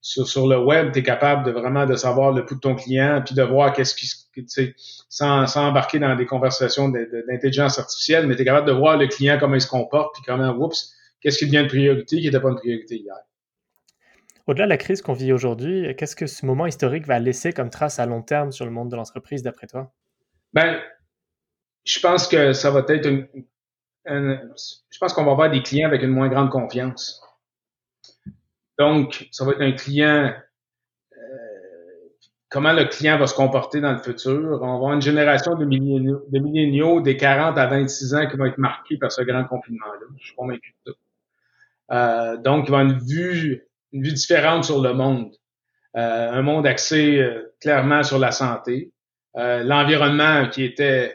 sur, 0.02 0.28
sur 0.28 0.48
le 0.48 0.58
web, 0.58 0.92
tu 0.92 1.00
es 1.00 1.04
capable 1.04 1.46
de 1.46 1.52
vraiment 1.52 1.86
de 1.86 1.96
savoir 1.96 2.32
le 2.32 2.44
pouls 2.44 2.56
de 2.56 2.60
ton 2.60 2.76
client, 2.76 3.22
puis 3.24 3.36
de 3.36 3.44
voir 3.44 3.72
qu'est-ce 3.72 3.96
qui, 3.96 4.08
tu 4.34 4.48
sais, 4.48 4.74
sans, 5.10 5.46
sans 5.46 5.68
embarquer 5.68 6.00
dans 6.00 6.16
des 6.16 6.26
conversations 6.26 6.90
d'intelligence 6.90 7.78
artificielle, 7.78 8.28
mais 8.28 8.36
tu 8.36 8.42
es 8.42 8.46
capable 8.46 8.68
de 8.68 8.74
voir 8.74 8.98
le 8.98 9.08
client 9.08 9.38
comment 9.40 9.56
il 9.56 9.62
se 9.62 9.68
comporte, 9.68 10.16
puis 10.16 10.24
comment, 10.26 10.50
oups, 10.52 10.94
qu'est-ce 11.22 11.38
qui 11.38 11.46
devient 11.46 11.60
une 11.60 11.68
priorité 11.68 12.18
qui 12.18 12.26
n'était 12.26 12.40
pas 12.40 12.50
une 12.50 12.56
priorité 12.56 12.96
hier. 12.96 13.16
Au-delà 14.48 14.66
de 14.66 14.70
la 14.70 14.78
crise 14.78 15.04
qu'on 15.04 15.14
vit 15.14 15.32
aujourd'hui, 15.32 15.96
qu'est-ce 15.96 16.16
que 16.16 16.26
ce 16.26 16.46
moment 16.46 16.66
historique 16.66 17.06
va 17.06 17.20
laisser 17.20 17.54
comme 17.54 17.70
trace 17.70 18.00
à 18.00 18.08
long 18.08 18.24
terme 18.24 18.52
sur 18.52 18.66
le 18.66 18.72
monde 18.72 18.90
de 18.90 18.96
l'entreprise, 18.96 19.44
d'après 19.44 19.68
toi? 19.68 19.94
Ben, 20.54 20.80
je 21.86 22.00
pense 22.00 22.28
que 22.28 22.54
ça 22.54 22.72
va 22.72 22.84
être 22.90 23.06
une, 23.06 23.28
je 24.06 24.98
pense 25.00 25.14
qu'on 25.14 25.26
va 25.26 25.32
avoir 25.32 25.52
des 25.52 25.62
clients 25.62 25.88
avec 25.88 26.02
une 26.02 26.10
moins 26.10 26.28
grande 26.28 26.50
confiance. 26.50 27.22
Donc, 28.82 29.28
ça 29.32 29.46
va 29.46 29.52
être 29.52 29.62
un 29.62 29.74
client, 29.74 30.34
euh, 31.14 31.18
comment 32.50 32.74
le 32.74 32.86
client 32.86 33.20
va 33.20 33.28
se 33.28 33.36
comporter 33.36 33.80
dans 33.80 33.92
le 33.92 34.00
futur? 34.00 34.60
On 34.60 34.68
va 34.68 34.74
avoir 34.74 34.94
une 34.94 35.04
génération 35.04 35.54
de 35.54 35.66
milléniaux, 35.66 36.26
de 36.28 36.40
milléniaux 36.40 37.00
des 37.00 37.16
40 37.16 37.60
à 37.60 37.68
26 37.68 38.16
ans 38.16 38.28
qui 38.28 38.38
vont 38.38 38.46
être 38.46 38.58
marqués 38.58 38.98
par 38.98 39.12
ce 39.12 39.22
grand 39.22 39.44
confinement-là. 39.44 40.08
Je 40.18 40.26
suis 40.26 40.36
convaincu 40.36 40.74
de 40.88 40.92
ça. 40.92 40.98
Euh, 41.92 42.38
donc, 42.38 42.66
il 42.68 42.72
va 42.72 42.80
avoir 42.80 42.96
une 42.96 43.06
vue, 43.08 43.68
différente 43.94 44.64
sur 44.64 44.82
le 44.82 44.94
monde. 44.94 45.32
Euh, 45.96 46.32
un 46.32 46.42
monde 46.42 46.66
axé 46.66 47.20
euh, 47.20 47.54
clairement 47.62 48.02
sur 48.02 48.18
la 48.18 48.32
santé. 48.32 48.92
L'environnement 49.36 50.50
qui 50.50 50.64
était 50.64 51.14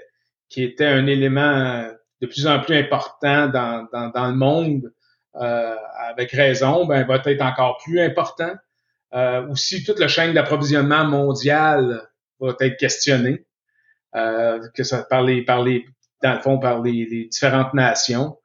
un 0.80 1.06
élément 1.08 1.90
de 2.20 2.26
plus 2.28 2.46
en 2.46 2.60
plus 2.60 2.76
important 2.76 3.48
dans, 3.48 3.88
le 3.92 4.36
monde 4.36 4.92
avec 5.38 6.32
raison, 6.32 6.86
ben, 6.86 7.06
va 7.06 7.20
être 7.24 7.42
encore 7.42 7.78
plus 7.84 8.00
important. 8.00 8.52
Euh, 9.14 9.46
aussi, 9.48 9.84
toute 9.84 9.98
la 9.98 10.08
chaîne 10.08 10.34
d'approvisionnement 10.34 11.04
mondiale 11.04 12.02
va 12.40 12.54
être 12.60 12.76
questionnée, 12.76 13.44
euh, 14.14 14.60
que 14.74 14.82
ça 14.82 15.04
par 15.04 15.22
les, 15.22 15.42
par 15.42 15.62
les, 15.62 15.86
dans 16.22 16.34
le 16.34 16.40
fond, 16.40 16.58
par 16.58 16.82
les, 16.82 17.06
les 17.06 17.26
différentes 17.26 17.72
nations. 17.74 18.38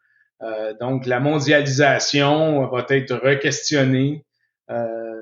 Euh, 0.44 0.74
donc, 0.80 1.06
la 1.06 1.20
mondialisation 1.20 2.68
va 2.68 2.86
être 2.90 3.16
requestionnée. 3.16 4.26
Euh, 4.70 5.22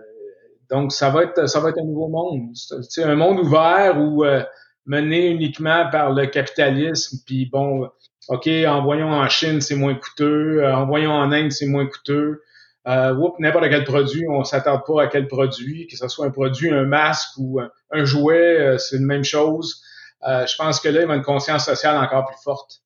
donc, 0.69 0.91
ça 0.91 1.09
va 1.09 1.23
être, 1.23 1.47
ça 1.47 1.59
va 1.59 1.69
être 1.69 1.79
un 1.79 1.85
nouveau 1.85 2.07
monde. 2.07 2.51
C'est 2.55 3.03
un 3.03 3.15
monde 3.15 3.39
ouvert 3.39 3.99
où 3.99 4.23
euh, 4.23 4.43
mené 4.89 5.29
uniquement 5.29 5.87
par 5.89 6.11
le 6.11 6.25
capitalisme, 6.25 7.19
puis 7.25 7.45
bon, 7.45 7.89
OK, 8.27 8.49
envoyons 8.67 9.11
en 9.11 9.29
Chine, 9.29 9.61
c'est 9.61 9.75
moins 9.75 9.95
coûteux. 9.95 10.63
Euh, 10.63 10.75
envoyons 10.75 11.13
en 11.13 11.31
Inde, 11.31 11.51
c'est 11.51 11.67
moins 11.67 11.85
coûteux. 11.85 12.41
Euh, 12.87 13.13
n'importe 13.37 13.69
quel 13.69 13.83
produit, 13.83 14.25
on 14.27 14.43
s'attarde 14.43 14.81
pas 14.85 15.03
à 15.03 15.07
quel 15.07 15.27
produit, 15.27 15.87
que 15.87 15.95
ce 15.95 16.07
soit 16.07 16.25
un 16.25 16.31
produit, 16.31 16.71
un 16.71 16.85
masque 16.85 17.37
ou 17.37 17.59
un 17.91 18.05
jouet, 18.05 18.59
euh, 18.59 18.77
c'est 18.77 18.97
une 18.97 19.05
même 19.05 19.23
chose. 19.23 19.81
Euh, 20.27 20.45
je 20.47 20.55
pense 20.57 20.79
que 20.79 20.89
là, 20.89 21.01
il 21.01 21.07
y 21.07 21.11
a 21.11 21.15
une 21.15 21.21
conscience 21.21 21.65
sociale 21.65 21.95
encore 21.97 22.25
plus 22.25 22.41
forte. 22.43 22.81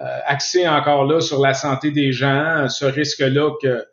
Euh, 0.00 0.18
axée 0.26 0.66
encore 0.68 1.04
là 1.04 1.20
sur 1.20 1.40
la 1.40 1.54
santé 1.54 1.92
des 1.92 2.10
gens, 2.10 2.68
ce 2.68 2.84
risque-là 2.84 3.52
que 3.62 3.84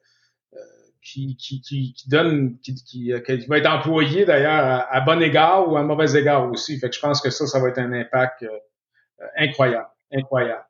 qui, 1.04 1.36
qui, 1.36 1.62
qui, 1.62 1.96
donne, 2.08 2.58
qui, 2.60 2.76
qui, 2.76 3.12
va 3.48 3.58
être 3.58 3.70
employé 3.70 4.26
d'ailleurs 4.26 4.86
à, 4.90 5.02
bon 5.02 5.22
égard 5.22 5.72
ou 5.72 5.78
à 5.78 5.84
mauvais 5.84 6.18
égard 6.18 6.50
aussi. 6.50 6.78
Fait 6.80 6.90
que 6.90 6.96
je 6.96 7.02
pense 7.02 7.22
que 7.22 7.30
ça, 7.30 7.48
ça 7.48 7.60
va 7.60 7.70
être 7.70 7.80
un 7.80 7.92
impact 7.92 8.46
incroyable, 9.38 9.90
incroyable 10.12 10.64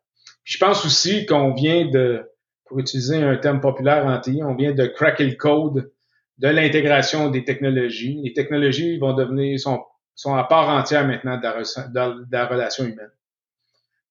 je 0.44 0.58
pense 0.58 0.86
aussi 0.86 1.26
qu'on 1.26 1.54
vient 1.54 1.86
de, 1.86 2.30
pour 2.66 2.80
utiliser 2.80 3.22
un 3.22 3.38
terme 3.38 3.62
populaire 3.62 4.06
en 4.06 4.20
on 4.44 4.56
vient 4.56 4.74
de 4.74 4.86
cracker 4.86 5.26
le 5.26 5.36
code 5.36 5.92
de 6.38 6.48
l'intégration 6.48 7.30
des 7.30 7.44
technologies. 7.44 8.20
Les 8.24 8.34
technologies 8.34 8.98
vont 8.98 9.14
devenir, 9.14 9.60
sont, 9.60 9.84
sont 10.16 10.36
à 10.36 10.44
part 10.44 10.70
entière 10.70 11.06
maintenant 11.06 11.38
de 11.38 11.44
la, 11.44 11.88
de 11.88 12.32
la, 12.32 12.46
relation 12.48 12.86
humaine. 12.86 13.12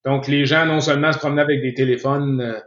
Donc, 0.05 0.29
les 0.29 0.47
gens 0.47 0.65
non 0.65 0.81
seulement 0.81 1.13
se 1.13 1.19
promenaient 1.19 1.43
avec 1.43 1.61
des 1.61 1.75
téléphones 1.75 2.41
euh, 2.41 2.61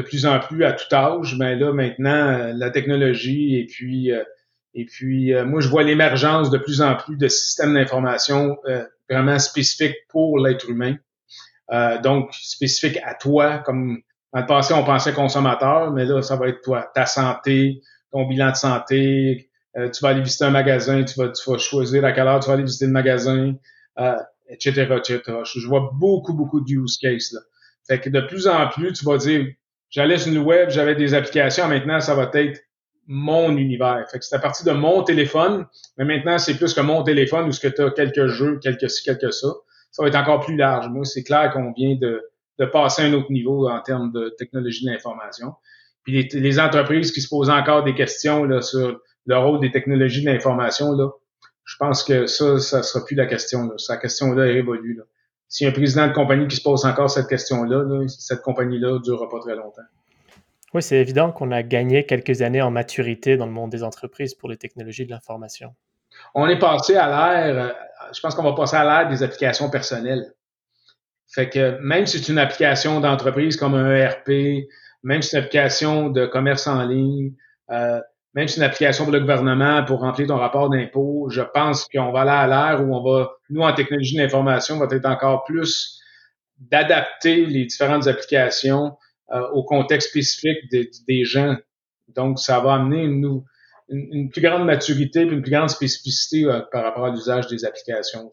de 0.00 0.06
plus 0.06 0.26
en 0.26 0.38
plus 0.40 0.64
à 0.64 0.72
tout 0.72 0.94
âge, 0.94 1.36
mais 1.38 1.56
là, 1.56 1.72
maintenant, 1.72 2.28
euh, 2.28 2.52
la 2.54 2.70
technologie 2.70 3.56
et 3.58 3.66
puis, 3.66 4.12
euh, 4.12 4.22
et 4.74 4.84
puis 4.84 5.32
moi, 5.46 5.60
je 5.60 5.68
vois 5.68 5.82
l'émergence 5.82 6.48
de 6.50 6.56
plus 6.56 6.80
en 6.80 6.94
plus 6.94 7.16
de 7.16 7.26
systèmes 7.26 7.74
d'information 7.74 8.56
vraiment 9.08 9.36
spécifiques 9.40 9.96
pour 10.08 10.38
l'être 10.38 10.70
humain. 10.70 10.94
Euh, 11.72 12.00
donc 12.00 12.34
spécifique 12.34 12.98
à 13.04 13.14
toi, 13.14 13.58
comme 13.58 14.00
dans 14.32 14.40
le 14.40 14.46
passé, 14.46 14.74
on 14.74 14.84
pensait 14.84 15.12
consommateur, 15.12 15.92
mais 15.92 16.04
là, 16.04 16.22
ça 16.22 16.36
va 16.36 16.48
être 16.48 16.62
toi, 16.62 16.90
ta 16.94 17.06
santé, 17.06 17.80
ton 18.10 18.26
bilan 18.26 18.50
de 18.50 18.56
santé, 18.56 19.50
euh, 19.76 19.88
tu 19.90 20.02
vas 20.02 20.10
aller 20.10 20.22
visiter 20.22 20.44
un 20.44 20.50
magasin, 20.50 21.04
tu 21.04 21.18
vas, 21.18 21.28
tu 21.28 21.48
vas 21.48 21.58
choisir 21.58 22.04
à 22.04 22.12
quelle 22.12 22.26
heure 22.26 22.40
tu 22.40 22.48
vas 22.48 22.54
aller 22.54 22.64
visiter 22.64 22.86
le 22.86 22.92
magasin, 22.92 23.54
euh, 23.98 24.16
etc., 24.48 24.88
etc. 24.96 25.20
Je, 25.44 25.66
vois 25.66 25.90
beaucoup, 25.94 26.32
beaucoup 26.32 26.60
de 26.60 26.72
use 26.72 26.98
cases. 26.98 27.32
Là. 27.32 27.40
Fait 27.86 28.00
que 28.00 28.10
de 28.10 28.20
plus 28.20 28.48
en 28.48 28.68
plus, 28.68 28.92
tu 28.92 29.04
vas 29.04 29.16
dire, 29.16 29.46
j'allais 29.90 30.18
sur 30.18 30.32
le 30.32 30.40
web, 30.40 30.70
j'avais 30.70 30.94
des 30.94 31.14
applications, 31.14 31.68
maintenant, 31.68 32.00
ça 32.00 32.14
va 32.14 32.30
être 32.34 32.60
mon 33.06 33.56
univers. 33.56 34.06
Fait 34.10 34.18
que 34.18 34.24
c'est 34.24 34.36
à 34.36 34.38
partir 34.38 34.72
de 34.72 34.78
mon 34.78 35.02
téléphone, 35.02 35.66
mais 35.98 36.04
maintenant, 36.04 36.38
c'est 36.38 36.56
plus 36.56 36.72
que 36.74 36.80
mon 36.80 37.02
téléphone 37.02 37.48
où 37.48 37.52
ce 37.52 37.60
que 37.60 37.68
tu 37.68 37.82
as 37.82 37.90
quelques 37.90 38.28
jeux, 38.28 38.58
quelques 38.62 38.88
ci, 38.88 39.02
quelques 39.02 39.32
ça 39.32 39.48
ça 39.90 40.02
va 40.02 40.08
être 40.08 40.16
encore 40.16 40.44
plus 40.44 40.56
large. 40.56 40.88
Moi, 40.88 41.04
c'est 41.04 41.24
clair 41.24 41.52
qu'on 41.52 41.72
vient 41.72 41.96
de, 41.96 42.22
de 42.60 42.64
passer 42.64 43.02
à 43.02 43.06
un 43.06 43.12
autre 43.12 43.32
niveau 43.32 43.68
en 43.68 43.80
termes 43.80 44.12
de 44.12 44.34
technologie 44.38 44.84
de 44.84 44.90
l'information. 44.92 45.54
Puis 46.04 46.12
les, 46.12 46.40
les, 46.40 46.60
entreprises 46.60 47.10
qui 47.10 47.20
se 47.20 47.28
posent 47.28 47.50
encore 47.50 47.82
des 47.82 47.94
questions 47.94 48.44
là, 48.44 48.62
sur 48.62 49.00
le 49.26 49.38
rôle 49.38 49.60
des 49.60 49.72
technologies 49.72 50.24
de 50.24 50.30
l'information, 50.30 50.92
là, 50.92 51.10
je 51.64 51.76
pense 51.76 52.02
que 52.04 52.26
ça, 52.26 52.58
ça 52.58 52.82
sera 52.82 53.04
plus 53.04 53.16
la 53.16 53.26
question. 53.26 53.64
Là. 53.64 53.74
Cette 53.78 54.00
question-là 54.00 54.46
est 54.46 54.52
révolue. 54.52 54.94
Là. 54.94 55.04
A 55.62 55.66
un 55.66 55.72
président 55.72 56.06
de 56.06 56.12
compagnie 56.12 56.46
qui 56.46 56.56
se 56.56 56.62
pose 56.62 56.84
encore 56.84 57.10
cette 57.10 57.28
question-là, 57.28 57.82
là, 57.82 58.06
cette 58.08 58.42
compagnie-là 58.42 58.92
ne 58.92 58.98
durera 58.98 59.28
pas 59.28 59.40
très 59.40 59.56
longtemps. 59.56 59.82
Oui, 60.72 60.82
c'est 60.82 60.98
évident 60.98 61.32
qu'on 61.32 61.50
a 61.50 61.62
gagné 61.64 62.06
quelques 62.06 62.42
années 62.42 62.62
en 62.62 62.70
maturité 62.70 63.36
dans 63.36 63.46
le 63.46 63.52
monde 63.52 63.70
des 63.70 63.82
entreprises 63.82 64.34
pour 64.34 64.48
les 64.48 64.56
technologies 64.56 65.04
de 65.04 65.10
l'information. 65.10 65.74
On 66.34 66.46
est 66.46 66.58
passé 66.58 66.96
à 66.96 67.08
l'ère 67.08 67.74
je 68.14 68.20
pense 68.20 68.34
qu'on 68.34 68.42
va 68.42 68.52
passer 68.52 68.76
à 68.76 68.84
l'ère 68.84 69.08
des 69.08 69.22
applications 69.22 69.70
personnelles. 69.70 70.32
Fait 71.28 71.48
que 71.48 71.78
même 71.80 72.06
si 72.06 72.18
c'est 72.18 72.32
une 72.32 72.38
application 72.38 73.00
d'entreprise 73.00 73.56
comme 73.56 73.74
un 73.74 73.94
ERP, 73.94 74.68
même 75.02 75.22
si 75.22 75.30
c'est 75.30 75.38
une 75.38 75.44
application 75.44 76.08
de 76.08 76.26
commerce 76.26 76.66
en 76.66 76.84
ligne, 76.84 77.32
euh, 77.70 78.00
même 78.34 78.46
si 78.46 78.54
c'est 78.54 78.60
une 78.60 78.66
application 78.66 79.04
pour 79.04 79.12
le 79.12 79.20
gouvernement 79.20 79.84
pour 79.84 80.00
remplir 80.00 80.28
ton 80.28 80.36
rapport 80.36 80.70
d'impôt, 80.70 81.28
je 81.30 81.42
pense 81.42 81.86
qu'on 81.86 82.12
va 82.12 82.20
aller 82.20 82.30
à 82.30 82.46
l'ère 82.46 82.86
où 82.86 82.94
on 82.94 83.02
va, 83.02 83.30
nous 83.48 83.62
en 83.62 83.72
technologie 83.72 84.16
de 84.16 84.22
l'information, 84.22 84.78
va 84.78 84.86
être 84.90 85.06
encore 85.06 85.44
plus 85.44 86.00
d'adapter 86.58 87.46
les 87.46 87.64
différentes 87.64 88.06
applications 88.06 88.96
euh, 89.32 89.40
au 89.52 89.64
contexte 89.64 90.10
spécifique 90.10 90.70
des 90.70 91.24
gens. 91.24 91.56
Donc, 92.08 92.38
ça 92.38 92.60
va 92.60 92.74
amener 92.74 93.08
nous 93.08 93.44
une, 93.90 94.30
plus 94.30 94.40
grande 94.40 94.64
maturité 94.64 95.20
et 95.20 95.24
une 95.24 95.42
plus 95.42 95.50
grande 95.50 95.70
spécificité 95.70 96.44
euh, 96.44 96.60
par 96.72 96.84
rapport 96.84 97.06
à 97.06 97.10
l'usage 97.10 97.48
des 97.48 97.64
applications. 97.64 98.30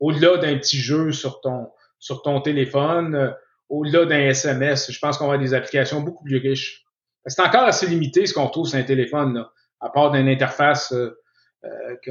Au-delà 0.00 0.38
d'un 0.38 0.56
petit 0.58 0.78
jeu 0.78 1.12
sur 1.12 1.40
ton, 1.40 1.68
sur 1.98 2.22
ton 2.22 2.40
téléphone, 2.40 3.14
euh, 3.14 3.30
au-delà 3.68 4.06
d'un 4.06 4.20
SMS, 4.20 4.90
je 4.90 4.98
pense 4.98 5.18
qu'on 5.18 5.26
va 5.26 5.34
avoir 5.34 5.46
des 5.46 5.54
applications 5.54 6.00
beaucoup 6.00 6.24
plus 6.24 6.38
riches. 6.38 6.83
C'est 7.26 7.42
encore 7.42 7.62
assez 7.64 7.86
limité 7.86 8.26
ce 8.26 8.34
qu'on 8.34 8.48
trouve 8.48 8.68
sur 8.68 8.78
un 8.78 8.82
téléphone, 8.82 9.34
là, 9.34 9.52
à 9.80 9.90
part 9.90 10.10
d'une 10.10 10.28
interface 10.28 10.92
euh, 10.92 11.16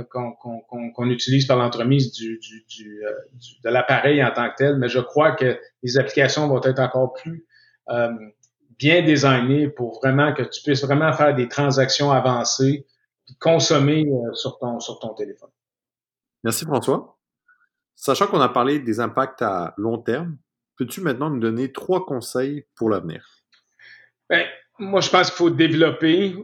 qu'on 0.10 1.10
utilise 1.10 1.46
par 1.46 1.58
l'entremise 1.58 2.12
du, 2.12 2.40
du, 2.40 2.66
du, 2.68 3.00
de 3.64 3.70
l'appareil 3.70 4.24
en 4.24 4.32
tant 4.32 4.50
que 4.50 4.56
tel, 4.58 4.78
mais 4.78 4.90
je 4.90 5.00
crois 5.00 5.34
que 5.34 5.60
les 5.84 5.98
applications 5.98 6.48
vont 6.48 6.62
être 6.64 6.80
encore 6.80 7.14
plus 7.14 7.46
bien 8.80 9.04
designé 9.04 9.70
pour 9.70 10.00
vraiment 10.00 10.34
que 10.34 10.44
tu 10.44 10.62
puisses 10.62 10.84
vraiment 10.84 11.14
faire 11.14 11.36
des 11.36 11.48
transactions 11.48 12.12
avancées 12.12 12.86
et 13.30 13.34
consommer 13.40 14.06
euh, 14.06 14.34
sur, 14.34 14.58
ton, 14.58 14.80
sur 14.80 15.00
ton 15.00 15.14
téléphone. 15.14 15.50
Merci 16.44 16.66
François. 16.66 17.18
Sachant 17.96 18.28
qu'on 18.28 18.42
a 18.42 18.50
parlé 18.50 18.80
des 18.80 19.00
impacts 19.00 19.42
à 19.42 19.74
long 19.78 19.98
terme, 20.00 20.38
peux-tu 20.78 21.02
maintenant 21.02 21.30
nous 21.30 21.40
donner 21.40 21.72
trois 21.72 22.06
conseils 22.06 22.66
pour 22.76 22.90
l'avenir? 22.90 23.26
Ben, 24.30 24.46
moi, 24.80 25.02
je 25.02 25.10
pense 25.10 25.30
qu'il 25.30 25.38
faut 25.38 25.50
développer 25.50 26.36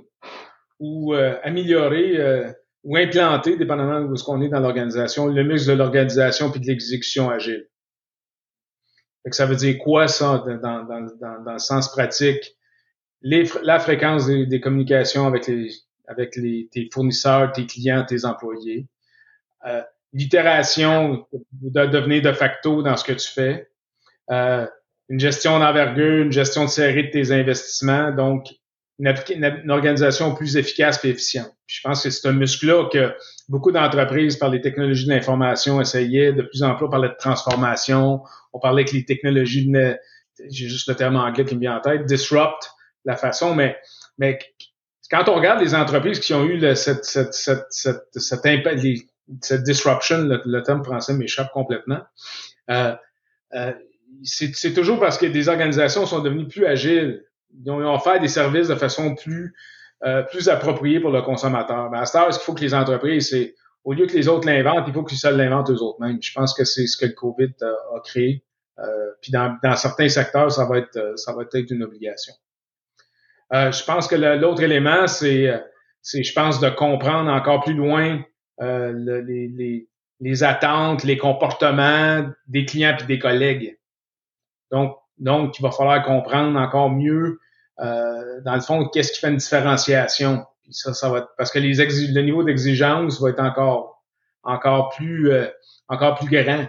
ou 0.79 1.13
euh, 1.13 1.37
améliorer 1.43 2.17
euh, 2.17 2.51
ou 2.83 2.95
implanter, 2.95 3.57
dépendamment 3.57 4.01
de 4.01 4.15
ce 4.15 4.23
qu'on 4.23 4.41
est 4.41 4.49
dans 4.49 4.59
l'organisation, 4.59 5.27
le 5.27 5.43
mix 5.43 5.65
de 5.65 5.73
l'organisation 5.73 6.51
puis 6.51 6.61
de 6.61 6.67
l'exécution 6.67 7.29
agile 7.29 7.67
ça 9.31 9.45
veut 9.45 9.55
dire 9.55 9.77
quoi, 9.77 10.07
ça, 10.07 10.43
dans, 10.45 10.83
dans, 10.83 11.01
dans, 11.19 11.43
dans 11.43 11.53
le 11.53 11.59
sens 11.59 11.91
pratique? 11.91 12.55
Les, 13.21 13.49
la 13.63 13.79
fréquence 13.79 14.27
des, 14.27 14.45
des, 14.45 14.61
communications 14.61 15.27
avec 15.27 15.47
les 15.47 15.69
avec 16.07 16.35
les, 16.35 16.67
tes 16.71 16.89
fournisseurs, 16.91 17.51
tes 17.51 17.67
clients, 17.67 18.03
tes 18.03 18.25
employés. 18.25 18.87
Euh, 19.67 19.83
l'itération 20.13 21.27
de 21.33 21.85
devenir 21.85 22.23
de 22.23 22.31
facto 22.31 22.81
dans 22.81 22.95
ce 22.95 23.03
que 23.03 23.11
tu 23.11 23.27
fais, 23.27 23.69
euh, 24.31 24.65
une 25.09 25.19
gestion 25.19 25.59
d'envergure, 25.59 26.23
une 26.23 26.31
gestion 26.31 26.65
de 26.65 26.69
série 26.69 27.07
de 27.07 27.11
tes 27.11 27.31
investissements, 27.31 28.11
donc 28.11 28.47
une, 28.99 29.71
organisation 29.71 30.35
plus 30.35 30.57
efficace 30.57 31.03
et 31.05 31.09
efficiente. 31.09 31.53
je 31.67 31.79
pense 31.81 32.03
que 32.03 32.09
c'est 32.09 32.27
un 32.27 32.33
muscle-là 32.33 32.89
que 32.91 33.13
beaucoup 33.47 33.71
d'entreprises 33.71 34.35
par 34.35 34.49
les 34.49 34.61
technologies 34.61 35.05
de 35.05 35.13
l'information 35.13 35.79
essayaient 35.79 36.33
de 36.33 36.41
plus 36.41 36.63
en 36.63 36.75
plus, 36.75 36.85
on 36.85 36.89
parlait 36.89 37.09
de 37.09 37.15
transformation, 37.17 38.21
on 38.51 38.59
parlait 38.59 38.85
que 38.85 38.91
les 38.91 39.05
technologies 39.05 39.69
de 39.69 39.97
j'ai 40.49 40.69
juste 40.69 40.87
le 40.87 40.95
terme 40.95 41.17
anglais 41.17 41.45
qui 41.45 41.55
me 41.55 41.61
vient 41.61 41.77
en 41.77 41.81
tête, 41.81 42.05
disrupt 42.05 42.71
la 43.05 43.15
façon, 43.15 43.55
mais, 43.55 43.77
quand 45.11 45.27
on 45.27 45.35
regarde 45.35 45.59
les 45.59 45.73
entreprises 45.73 46.19
qui 46.19 46.33
ont 46.33 46.45
eu 46.45 46.75
cette, 46.75 47.03
cette, 47.03 47.33
cette 47.33 48.43
disruption, 49.63 50.17
le, 50.19 50.63
terme 50.63 50.83
français 50.83 51.13
m'échappe 51.13 51.51
complètement, 51.51 52.01
euh, 52.69 52.95
euh, 53.55 53.73
c'est 54.23 54.73
toujours 54.73 54.99
parce 54.99 55.17
que 55.17 55.25
des 55.25 55.49
organisations 55.49 56.05
sont 56.05 56.19
devenues 56.19 56.47
plus 56.47 56.65
agiles. 56.65 57.23
Ils 57.63 57.71
ont 57.71 57.93
offert 57.93 58.19
des 58.19 58.27
services 58.27 58.67
de 58.67 58.75
façon 58.75 59.15
plus, 59.15 59.55
euh, 60.05 60.23
plus 60.23 60.49
appropriée 60.49 60.99
pour 60.99 61.11
le 61.11 61.21
consommateur. 61.21 61.89
Ben, 61.89 61.99
à 61.99 62.05
ce 62.05 62.17
ce 62.17 62.37
qu'il 62.37 62.45
faut 62.45 62.53
que 62.53 62.61
les 62.61 62.73
entreprises, 62.73 63.29
c'est 63.29 63.55
au 63.83 63.93
lieu 63.93 64.05
que 64.05 64.13
les 64.13 64.27
autres 64.27 64.47
l'inventent, 64.47 64.85
il 64.87 64.93
faut 64.93 65.03
qu'ils 65.03 65.17
se 65.17 65.27
l'inventent 65.27 65.69
eux 65.71 65.81
autres 65.81 66.01
mêmes. 66.01 66.19
Je 66.21 66.33
pense 66.33 66.53
que 66.53 66.63
c'est 66.65 66.85
ce 66.85 66.97
que 66.97 67.05
le 67.05 67.13
COVID 67.13 67.53
a 67.61 67.99
créé. 68.03 68.43
Euh, 68.79 69.11
puis 69.21 69.31
dans, 69.31 69.57
certains 69.75 70.09
secteurs, 70.09 70.51
ça 70.51 70.65
va 70.65 70.77
être 70.77 70.95
euh, 70.95 71.15
ça 71.15 71.33
va 71.33 71.43
être 71.43 71.71
une 71.71 71.83
obligation. 71.83 72.33
Euh, 73.53 73.71
je 73.71 73.83
pense 73.83 74.07
que 74.07 74.15
l'autre 74.15 74.61
élément, 74.61 75.07
c'est 75.07 75.51
c'est 76.01 76.23
je 76.23 76.33
pense 76.33 76.59
de 76.59 76.69
comprendre 76.69 77.29
encore 77.31 77.63
plus 77.63 77.73
loin 77.73 78.21
le, 78.59 79.21
les, 79.21 79.47
les, 79.47 79.87
les, 80.19 80.43
attentes, 80.43 81.03
les 81.03 81.17
comportements 81.17 82.29
des 82.47 82.65
clients 82.65 82.95
puis 82.97 83.07
des 83.07 83.19
collègues. 83.19 83.78
Donc 84.71 84.97
donc 85.17 85.59
il 85.59 85.61
va 85.61 85.71
falloir 85.71 86.03
comprendre 86.03 86.57
encore 86.59 86.89
mieux 86.89 87.39
dans 87.77 88.55
le 88.55 88.61
fond 88.61 88.87
qu'est-ce 88.89 89.13
qui 89.13 89.19
fait 89.19 89.29
une 89.29 89.37
différenciation. 89.37 90.45
Ça 90.69 90.93
ça 90.93 91.09
va 91.09 91.19
être, 91.19 91.29
parce 91.37 91.51
que 91.51 91.59
les 91.59 91.73
le 91.73 92.21
niveau 92.21 92.43
d'exigence 92.43 93.21
va 93.21 93.29
être 93.29 93.39
encore 93.39 94.03
encore 94.43 94.89
plus 94.89 95.31
encore 95.89 96.15
plus 96.15 96.29
grand. 96.29 96.65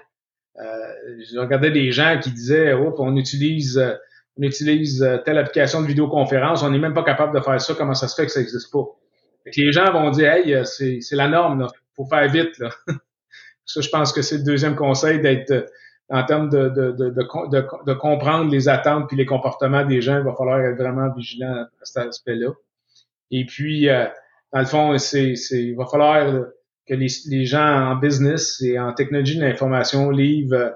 Euh, 0.59 0.93
je 1.33 1.39
regardais 1.39 1.71
des 1.71 1.93
gens 1.93 2.19
qui 2.21 2.33
disaient, 2.33 2.73
oh, 2.73 2.95
on 2.99 3.17
utilise, 3.17 3.79
euh, 3.79 3.95
on 4.37 4.43
utilise 4.43 5.03
euh, 5.03 5.19
telle 5.19 5.39
application 5.39 5.81
de 5.81 5.87
vidéoconférence, 5.87 6.63
on 6.63 6.71
n'est 6.71 6.79
même 6.79 6.95
pas 6.95 7.05
capable 7.05 7.35
de 7.35 7.43
faire 7.43 7.61
ça, 7.61 7.75
comment 7.75 7.95
ça 7.95 8.09
se 8.09 8.15
fait 8.15 8.27
que 8.27 8.33
ça 8.33 8.41
n'existe 8.41 8.73
pas? 8.73 8.85
les 9.57 9.73
gens 9.73 9.91
vont 9.91 10.11
dire, 10.11 10.33
hey, 10.33 10.67
c'est 10.67 11.17
la 11.17 11.27
norme, 11.27 11.67
il 11.73 11.95
faut 11.97 12.05
faire 12.05 12.29
vite. 12.29 12.59
Là. 12.59 12.71
ça, 13.65 13.81
je 13.81 13.89
pense 13.89 14.13
que 14.13 14.21
c'est 14.21 14.39
le 14.39 14.45
deuxième 14.45 14.77
conseil 14.77 15.21
d'être 15.21 15.67
en 16.11 16.25
termes 16.25 16.51
de, 16.51 16.69
de, 16.69 16.91
de, 16.91 17.11
de, 17.11 17.93
comprendre 17.95 18.51
les 18.51 18.69
attentes 18.69 19.07
puis 19.09 19.17
les 19.17 19.27
comportements 19.27 19.85
des 19.85 20.01
gens, 20.03 20.19
il 20.19 20.25
va 20.25 20.35
falloir 20.35 20.61
être 20.61 20.77
vraiment 20.77 21.09
vigilant 21.15 21.53
à 21.53 21.85
cet 21.85 22.09
aspect-là. 22.09 22.51
Et 23.31 23.47
puis, 23.47 23.87
dans 23.87 24.59
le 24.59 24.67
fond, 24.67 24.99
c'est, 24.99 25.35
il 25.53 25.77
va 25.77 25.87
falloir 25.87 26.47
que 26.91 26.95
les, 26.95 27.47
gens 27.47 27.93
en 27.93 27.97
business 27.97 28.61
et 28.63 28.79
en 28.79 28.93
technologie 28.93 29.39
de 29.39 29.45
l'information 29.45 30.11
livrent, 30.11 30.55
euh, 30.55 30.71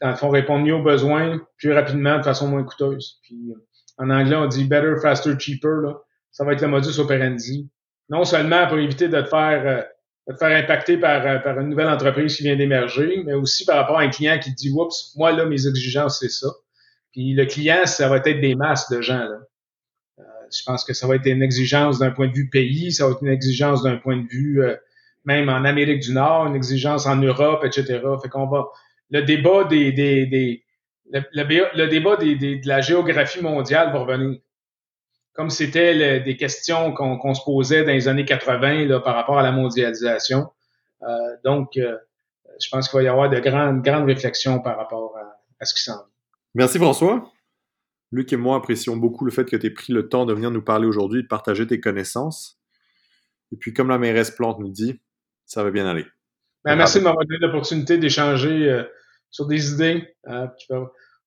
dans 0.00 0.10
le 0.10 0.16
fond, 0.16 0.30
répondre 0.30 0.64
mieux 0.64 0.76
aux 0.76 0.82
besoins 0.82 1.40
plus 1.58 1.72
rapidement, 1.72 2.18
de 2.18 2.22
façon 2.22 2.46
moins 2.46 2.62
coûteuse. 2.62 3.18
Puis, 3.24 3.52
en 3.98 4.10
anglais, 4.10 4.36
on 4.36 4.46
dit 4.46 4.64
better, 4.64 4.94
faster, 5.02 5.38
cheaper. 5.38 5.82
Là. 5.82 6.00
Ça 6.30 6.44
va 6.44 6.52
être 6.52 6.62
le 6.62 6.68
modus 6.68 6.98
operandi. 7.00 7.68
Non 8.08 8.24
seulement 8.24 8.66
pour 8.68 8.78
éviter 8.78 9.08
de 9.08 9.20
te 9.20 9.28
faire, 9.28 9.66
euh, 9.66 9.82
de 9.82 9.86
te 10.32 10.38
faire 10.38 10.56
impacter 10.62 10.96
par, 10.96 11.26
euh, 11.26 11.38
par 11.38 11.58
une 11.58 11.68
nouvelle 11.68 11.88
entreprise 11.88 12.36
qui 12.36 12.42
vient 12.44 12.56
d'émerger, 12.56 13.22
mais 13.24 13.34
aussi 13.34 13.64
par 13.64 13.76
rapport 13.76 13.98
à 13.98 14.02
un 14.02 14.10
client 14.10 14.38
qui 14.38 14.52
dit, 14.52 14.70
oups, 14.70 15.14
moi, 15.16 15.32
là, 15.32 15.44
mes 15.46 15.66
exigences, 15.66 16.20
c'est 16.20 16.30
ça. 16.30 16.48
Puis 17.12 17.34
le 17.34 17.44
client, 17.46 17.86
ça 17.86 18.08
va 18.08 18.18
être 18.18 18.40
des 18.40 18.54
masses 18.54 18.90
de 18.90 19.00
gens. 19.00 19.24
Là. 19.24 19.38
je 20.18 20.62
pense 20.64 20.84
que 20.84 20.92
ça 20.92 21.06
va 21.06 21.16
être 21.16 21.26
une 21.26 21.42
exigence 21.42 21.98
d'un 21.98 22.10
point 22.10 22.28
de 22.28 22.32
vue 22.32 22.48
pays, 22.48 22.92
ça 22.92 23.06
va 23.06 23.12
être 23.12 23.22
une 23.22 23.32
exigence 23.32 23.82
d'un 23.82 23.96
point 23.96 24.16
de 24.16 24.28
vue 24.28 24.62
même 25.24 25.48
en 25.48 25.64
Amérique 25.64 26.00
du 26.00 26.12
Nord, 26.12 26.46
une 26.46 26.56
exigence 26.56 27.06
en 27.06 27.16
Europe, 27.16 27.64
etc. 27.64 28.00
Fait 28.22 28.28
qu'on 28.28 28.46
va 28.46 28.68
le 29.10 29.22
débat 29.22 29.64
des, 29.64 29.92
des, 29.92 30.26
des 30.26 30.64
le, 31.12 31.20
le, 31.32 31.86
débat 31.88 32.16
des, 32.16 32.36
de 32.36 32.68
la 32.68 32.80
géographie 32.80 33.42
mondiale 33.42 33.92
va 33.92 33.98
revenir. 34.00 34.38
Comme 35.32 35.50
c'était 35.50 36.20
des 36.20 36.36
questions 36.36 36.92
qu'on 36.92 37.34
se 37.34 37.42
posait 37.44 37.84
dans 37.84 37.92
les 37.92 38.08
années 38.08 38.24
80 38.24 38.86
là, 38.86 39.00
par 39.00 39.14
rapport 39.14 39.38
à 39.38 39.42
la 39.42 39.52
mondialisation. 39.52 40.50
Euh, 41.02 41.06
donc, 41.44 41.76
euh, 41.76 41.96
je 42.60 42.68
pense 42.70 42.88
qu'il 42.88 42.98
va 42.98 43.02
y 43.04 43.08
avoir 43.08 43.30
de 43.30 43.38
grandes, 43.38 43.82
grandes 43.82 44.06
réflexions 44.06 44.60
par 44.60 44.76
rapport 44.76 45.16
à, 45.16 45.40
à 45.60 45.64
ce 45.64 45.74
qui 45.74 45.82
s'en 45.82 45.94
vient. 45.94 46.04
Merci 46.54 46.78
François. 46.78 47.30
Luc 48.12 48.32
et 48.32 48.36
moi 48.36 48.56
apprécions 48.56 48.96
beaucoup 48.96 49.24
le 49.24 49.30
fait 49.30 49.44
que 49.44 49.56
tu 49.56 49.66
aies 49.66 49.70
pris 49.70 49.92
le 49.92 50.08
temps 50.08 50.26
de 50.26 50.34
venir 50.34 50.50
nous 50.50 50.62
parler 50.62 50.86
aujourd'hui 50.86 51.20
et 51.20 51.22
de 51.22 51.28
partager 51.28 51.66
tes 51.66 51.80
connaissances. 51.80 52.58
Et 53.52 53.56
puis, 53.56 53.72
comme 53.72 53.88
la 53.88 53.98
mairesse 53.98 54.32
Plante 54.32 54.58
nous 54.58 54.68
dit, 54.68 55.00
ça 55.46 55.62
va 55.62 55.70
bien 55.70 55.86
aller. 55.86 56.06
Ben, 56.64 56.76
merci 56.76 56.98
de 56.98 57.04
m'avoir 57.04 57.24
donné 57.24 57.38
l'opportunité 57.40 57.98
d'échanger 57.98 58.68
euh, 58.68 58.82
sur 59.30 59.46
des 59.46 59.72
idées 59.72 60.14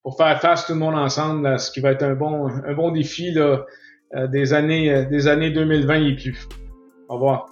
pour 0.04 0.18
faire 0.18 0.40
face 0.42 0.68
tout 0.68 0.74
le 0.74 0.80
monde 0.80 0.96
ensemble 0.96 1.48
à 1.48 1.58
ce 1.58 1.72
qui 1.72 1.80
va 1.80 1.92
être 1.92 2.04
un 2.04 2.14
bon, 2.14 2.48
un 2.48 2.74
bon 2.74 2.92
défi 2.92 3.32
là, 3.32 3.66
des, 4.16 4.54
années, 4.54 5.06
des 5.06 5.28
années 5.28 5.52
2020 5.52 5.96
et 6.06 6.16
plus. 6.16 6.48
Au 7.10 7.16
revoir. 7.16 7.48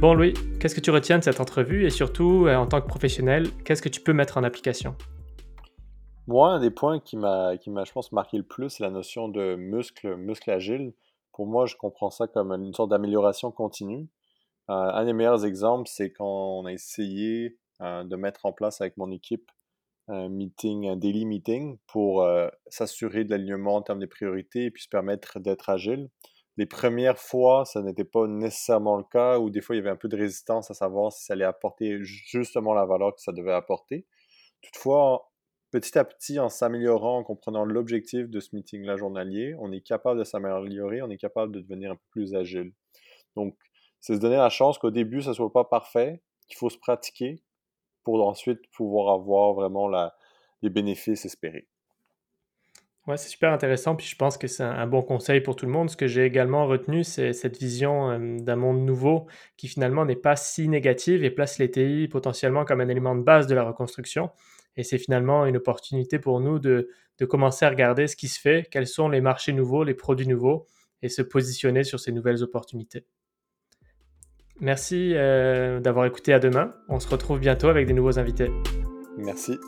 Bon 0.00 0.14
Louis, 0.14 0.34
qu'est-ce 0.60 0.74
que 0.74 0.80
tu 0.80 0.90
retiens 0.90 1.18
de 1.18 1.24
cette 1.24 1.40
entrevue 1.40 1.84
et 1.84 1.90
surtout, 1.90 2.48
en 2.48 2.66
tant 2.66 2.80
que 2.80 2.86
professionnel, 2.86 3.48
qu'est-ce 3.64 3.82
que 3.82 3.88
tu 3.88 4.00
peux 4.00 4.12
mettre 4.12 4.38
en 4.38 4.44
application? 4.44 4.94
Moi, 6.28 6.50
un 6.50 6.60
des 6.60 6.70
points 6.70 7.00
qui 7.00 7.16
m'a, 7.16 7.56
qui 7.56 7.70
m'a, 7.70 7.84
je 7.84 7.92
pense, 7.92 8.12
marqué 8.12 8.36
le 8.36 8.42
plus, 8.42 8.68
c'est 8.68 8.82
la 8.82 8.90
notion 8.90 9.28
de 9.28 9.56
muscle, 9.56 10.14
muscle 10.16 10.50
agile. 10.50 10.92
Pour 11.32 11.46
moi, 11.46 11.64
je 11.64 11.74
comprends 11.74 12.10
ça 12.10 12.26
comme 12.26 12.52
une 12.52 12.74
sorte 12.74 12.90
d'amélioration 12.90 13.50
continue. 13.50 14.08
Euh, 14.68 14.74
un 14.74 15.06
des 15.06 15.14
meilleurs 15.14 15.46
exemples, 15.46 15.88
c'est 15.90 16.12
quand 16.12 16.58
on 16.58 16.66
a 16.66 16.72
essayé 16.72 17.56
euh, 17.80 18.04
de 18.04 18.14
mettre 18.16 18.44
en 18.44 18.52
place 18.52 18.82
avec 18.82 18.98
mon 18.98 19.10
équipe 19.10 19.50
un 20.08 20.28
meeting, 20.28 20.88
un 20.88 20.96
daily 20.96 21.24
meeting 21.24 21.78
pour 21.86 22.22
euh, 22.22 22.48
s'assurer 22.68 23.24
de 23.24 23.30
l'alignement 23.30 23.76
en 23.76 23.82
termes 23.82 24.00
des 24.00 24.06
priorités 24.06 24.64
et 24.64 24.70
puis 24.70 24.82
se 24.82 24.88
permettre 24.88 25.38
d'être 25.38 25.68
agile. 25.68 26.08
Les 26.56 26.66
premières 26.66 27.18
fois, 27.18 27.64
ça 27.64 27.82
n'était 27.82 28.04
pas 28.04 28.26
nécessairement 28.26 28.96
le 28.96 29.04
cas, 29.04 29.38
ou 29.38 29.50
des 29.50 29.60
fois 29.60 29.76
il 29.76 29.78
y 29.78 29.80
avait 29.80 29.90
un 29.90 29.96
peu 29.96 30.08
de 30.08 30.16
résistance 30.16 30.70
à 30.70 30.74
savoir 30.74 31.12
si 31.12 31.24
ça 31.24 31.34
allait 31.34 31.44
apporter 31.44 31.98
justement 32.02 32.74
la 32.74 32.84
valeur 32.84 33.14
que 33.14 33.20
ça 33.20 33.32
devait 33.32 33.52
apporter. 33.52 34.06
Toutefois, 34.62 35.30
petit 35.70 35.96
à 35.98 36.04
petit, 36.04 36.40
en 36.40 36.48
s'améliorant, 36.48 37.18
en 37.18 37.22
comprenant 37.22 37.64
l'objectif 37.64 38.28
de 38.28 38.40
ce 38.40 38.56
meeting-là 38.56 38.96
journalier, 38.96 39.54
on 39.60 39.70
est 39.70 39.82
capable 39.82 40.18
de 40.18 40.24
s'améliorer, 40.24 41.02
on 41.02 41.10
est 41.10 41.18
capable 41.18 41.54
de 41.54 41.60
devenir 41.60 41.94
plus 42.10 42.34
agile. 42.34 42.72
Donc, 43.36 43.56
c'est 44.00 44.14
se 44.14 44.20
donner 44.20 44.36
la 44.36 44.48
chance 44.48 44.78
qu'au 44.78 44.90
début, 44.90 45.22
ça 45.22 45.34
soit 45.34 45.52
pas 45.52 45.64
parfait, 45.64 46.22
qu'il 46.48 46.56
faut 46.56 46.70
se 46.70 46.78
pratiquer 46.78 47.42
pour 48.04 48.26
ensuite 48.26 48.60
pouvoir 48.70 49.14
avoir 49.14 49.52
vraiment 49.54 49.88
les 50.62 50.70
bénéfices 50.70 51.24
espérés. 51.24 51.66
Ouais, 53.06 53.16
c'est 53.16 53.30
super 53.30 53.52
intéressant, 53.52 53.96
puis 53.96 54.06
je 54.06 54.16
pense 54.16 54.36
que 54.36 54.46
c'est 54.46 54.62
un, 54.62 54.86
bon 54.86 55.00
conseil 55.00 55.40
pour 55.40 55.56
tout 55.56 55.64
le 55.64 55.72
monde. 55.72 55.88
Ce 55.88 55.96
que 55.96 56.06
j'ai 56.06 56.26
également 56.26 56.66
retenu, 56.66 57.04
c'est 57.04 57.32
cette 57.32 57.58
vision 57.58 58.18
d'un 58.18 58.56
monde 58.56 58.84
nouveau 58.84 59.26
qui 59.56 59.66
finalement 59.66 60.04
n'est 60.04 60.14
pas 60.14 60.36
si 60.36 60.68
négative 60.68 61.24
et 61.24 61.30
place 61.30 61.58
les 61.58 61.70
TI 61.70 62.06
potentiellement 62.08 62.66
comme 62.66 62.82
un 62.82 62.88
élément 62.88 63.14
de 63.14 63.22
base 63.22 63.46
de 63.46 63.54
la 63.54 63.64
reconstruction. 63.64 64.30
Et 64.76 64.84
c'est 64.84 64.98
finalement 64.98 65.46
une 65.46 65.56
opportunité 65.56 66.18
pour 66.18 66.40
nous 66.40 66.58
de, 66.58 66.90
de 67.18 67.24
commencer 67.24 67.64
à 67.64 67.70
regarder 67.70 68.08
ce 68.08 68.16
qui 68.16 68.28
se 68.28 68.38
fait, 68.38 68.68
quels 68.70 68.86
sont 68.86 69.08
les 69.08 69.22
marchés 69.22 69.54
nouveaux, 69.54 69.84
les 69.84 69.94
produits 69.94 70.28
nouveaux, 70.28 70.66
et 71.00 71.08
se 71.08 71.22
positionner 71.22 71.84
sur 71.84 72.00
ces 72.00 72.12
nouvelles 72.12 72.42
opportunités. 72.42 73.06
Merci 74.60 75.12
euh, 75.14 75.80
d'avoir 75.80 76.06
écouté 76.06 76.32
à 76.32 76.38
demain. 76.38 76.72
On 76.88 76.98
se 76.98 77.08
retrouve 77.08 77.38
bientôt 77.38 77.68
avec 77.68 77.86
des 77.86 77.92
nouveaux 77.92 78.18
invités. 78.18 78.50
Merci. 79.16 79.58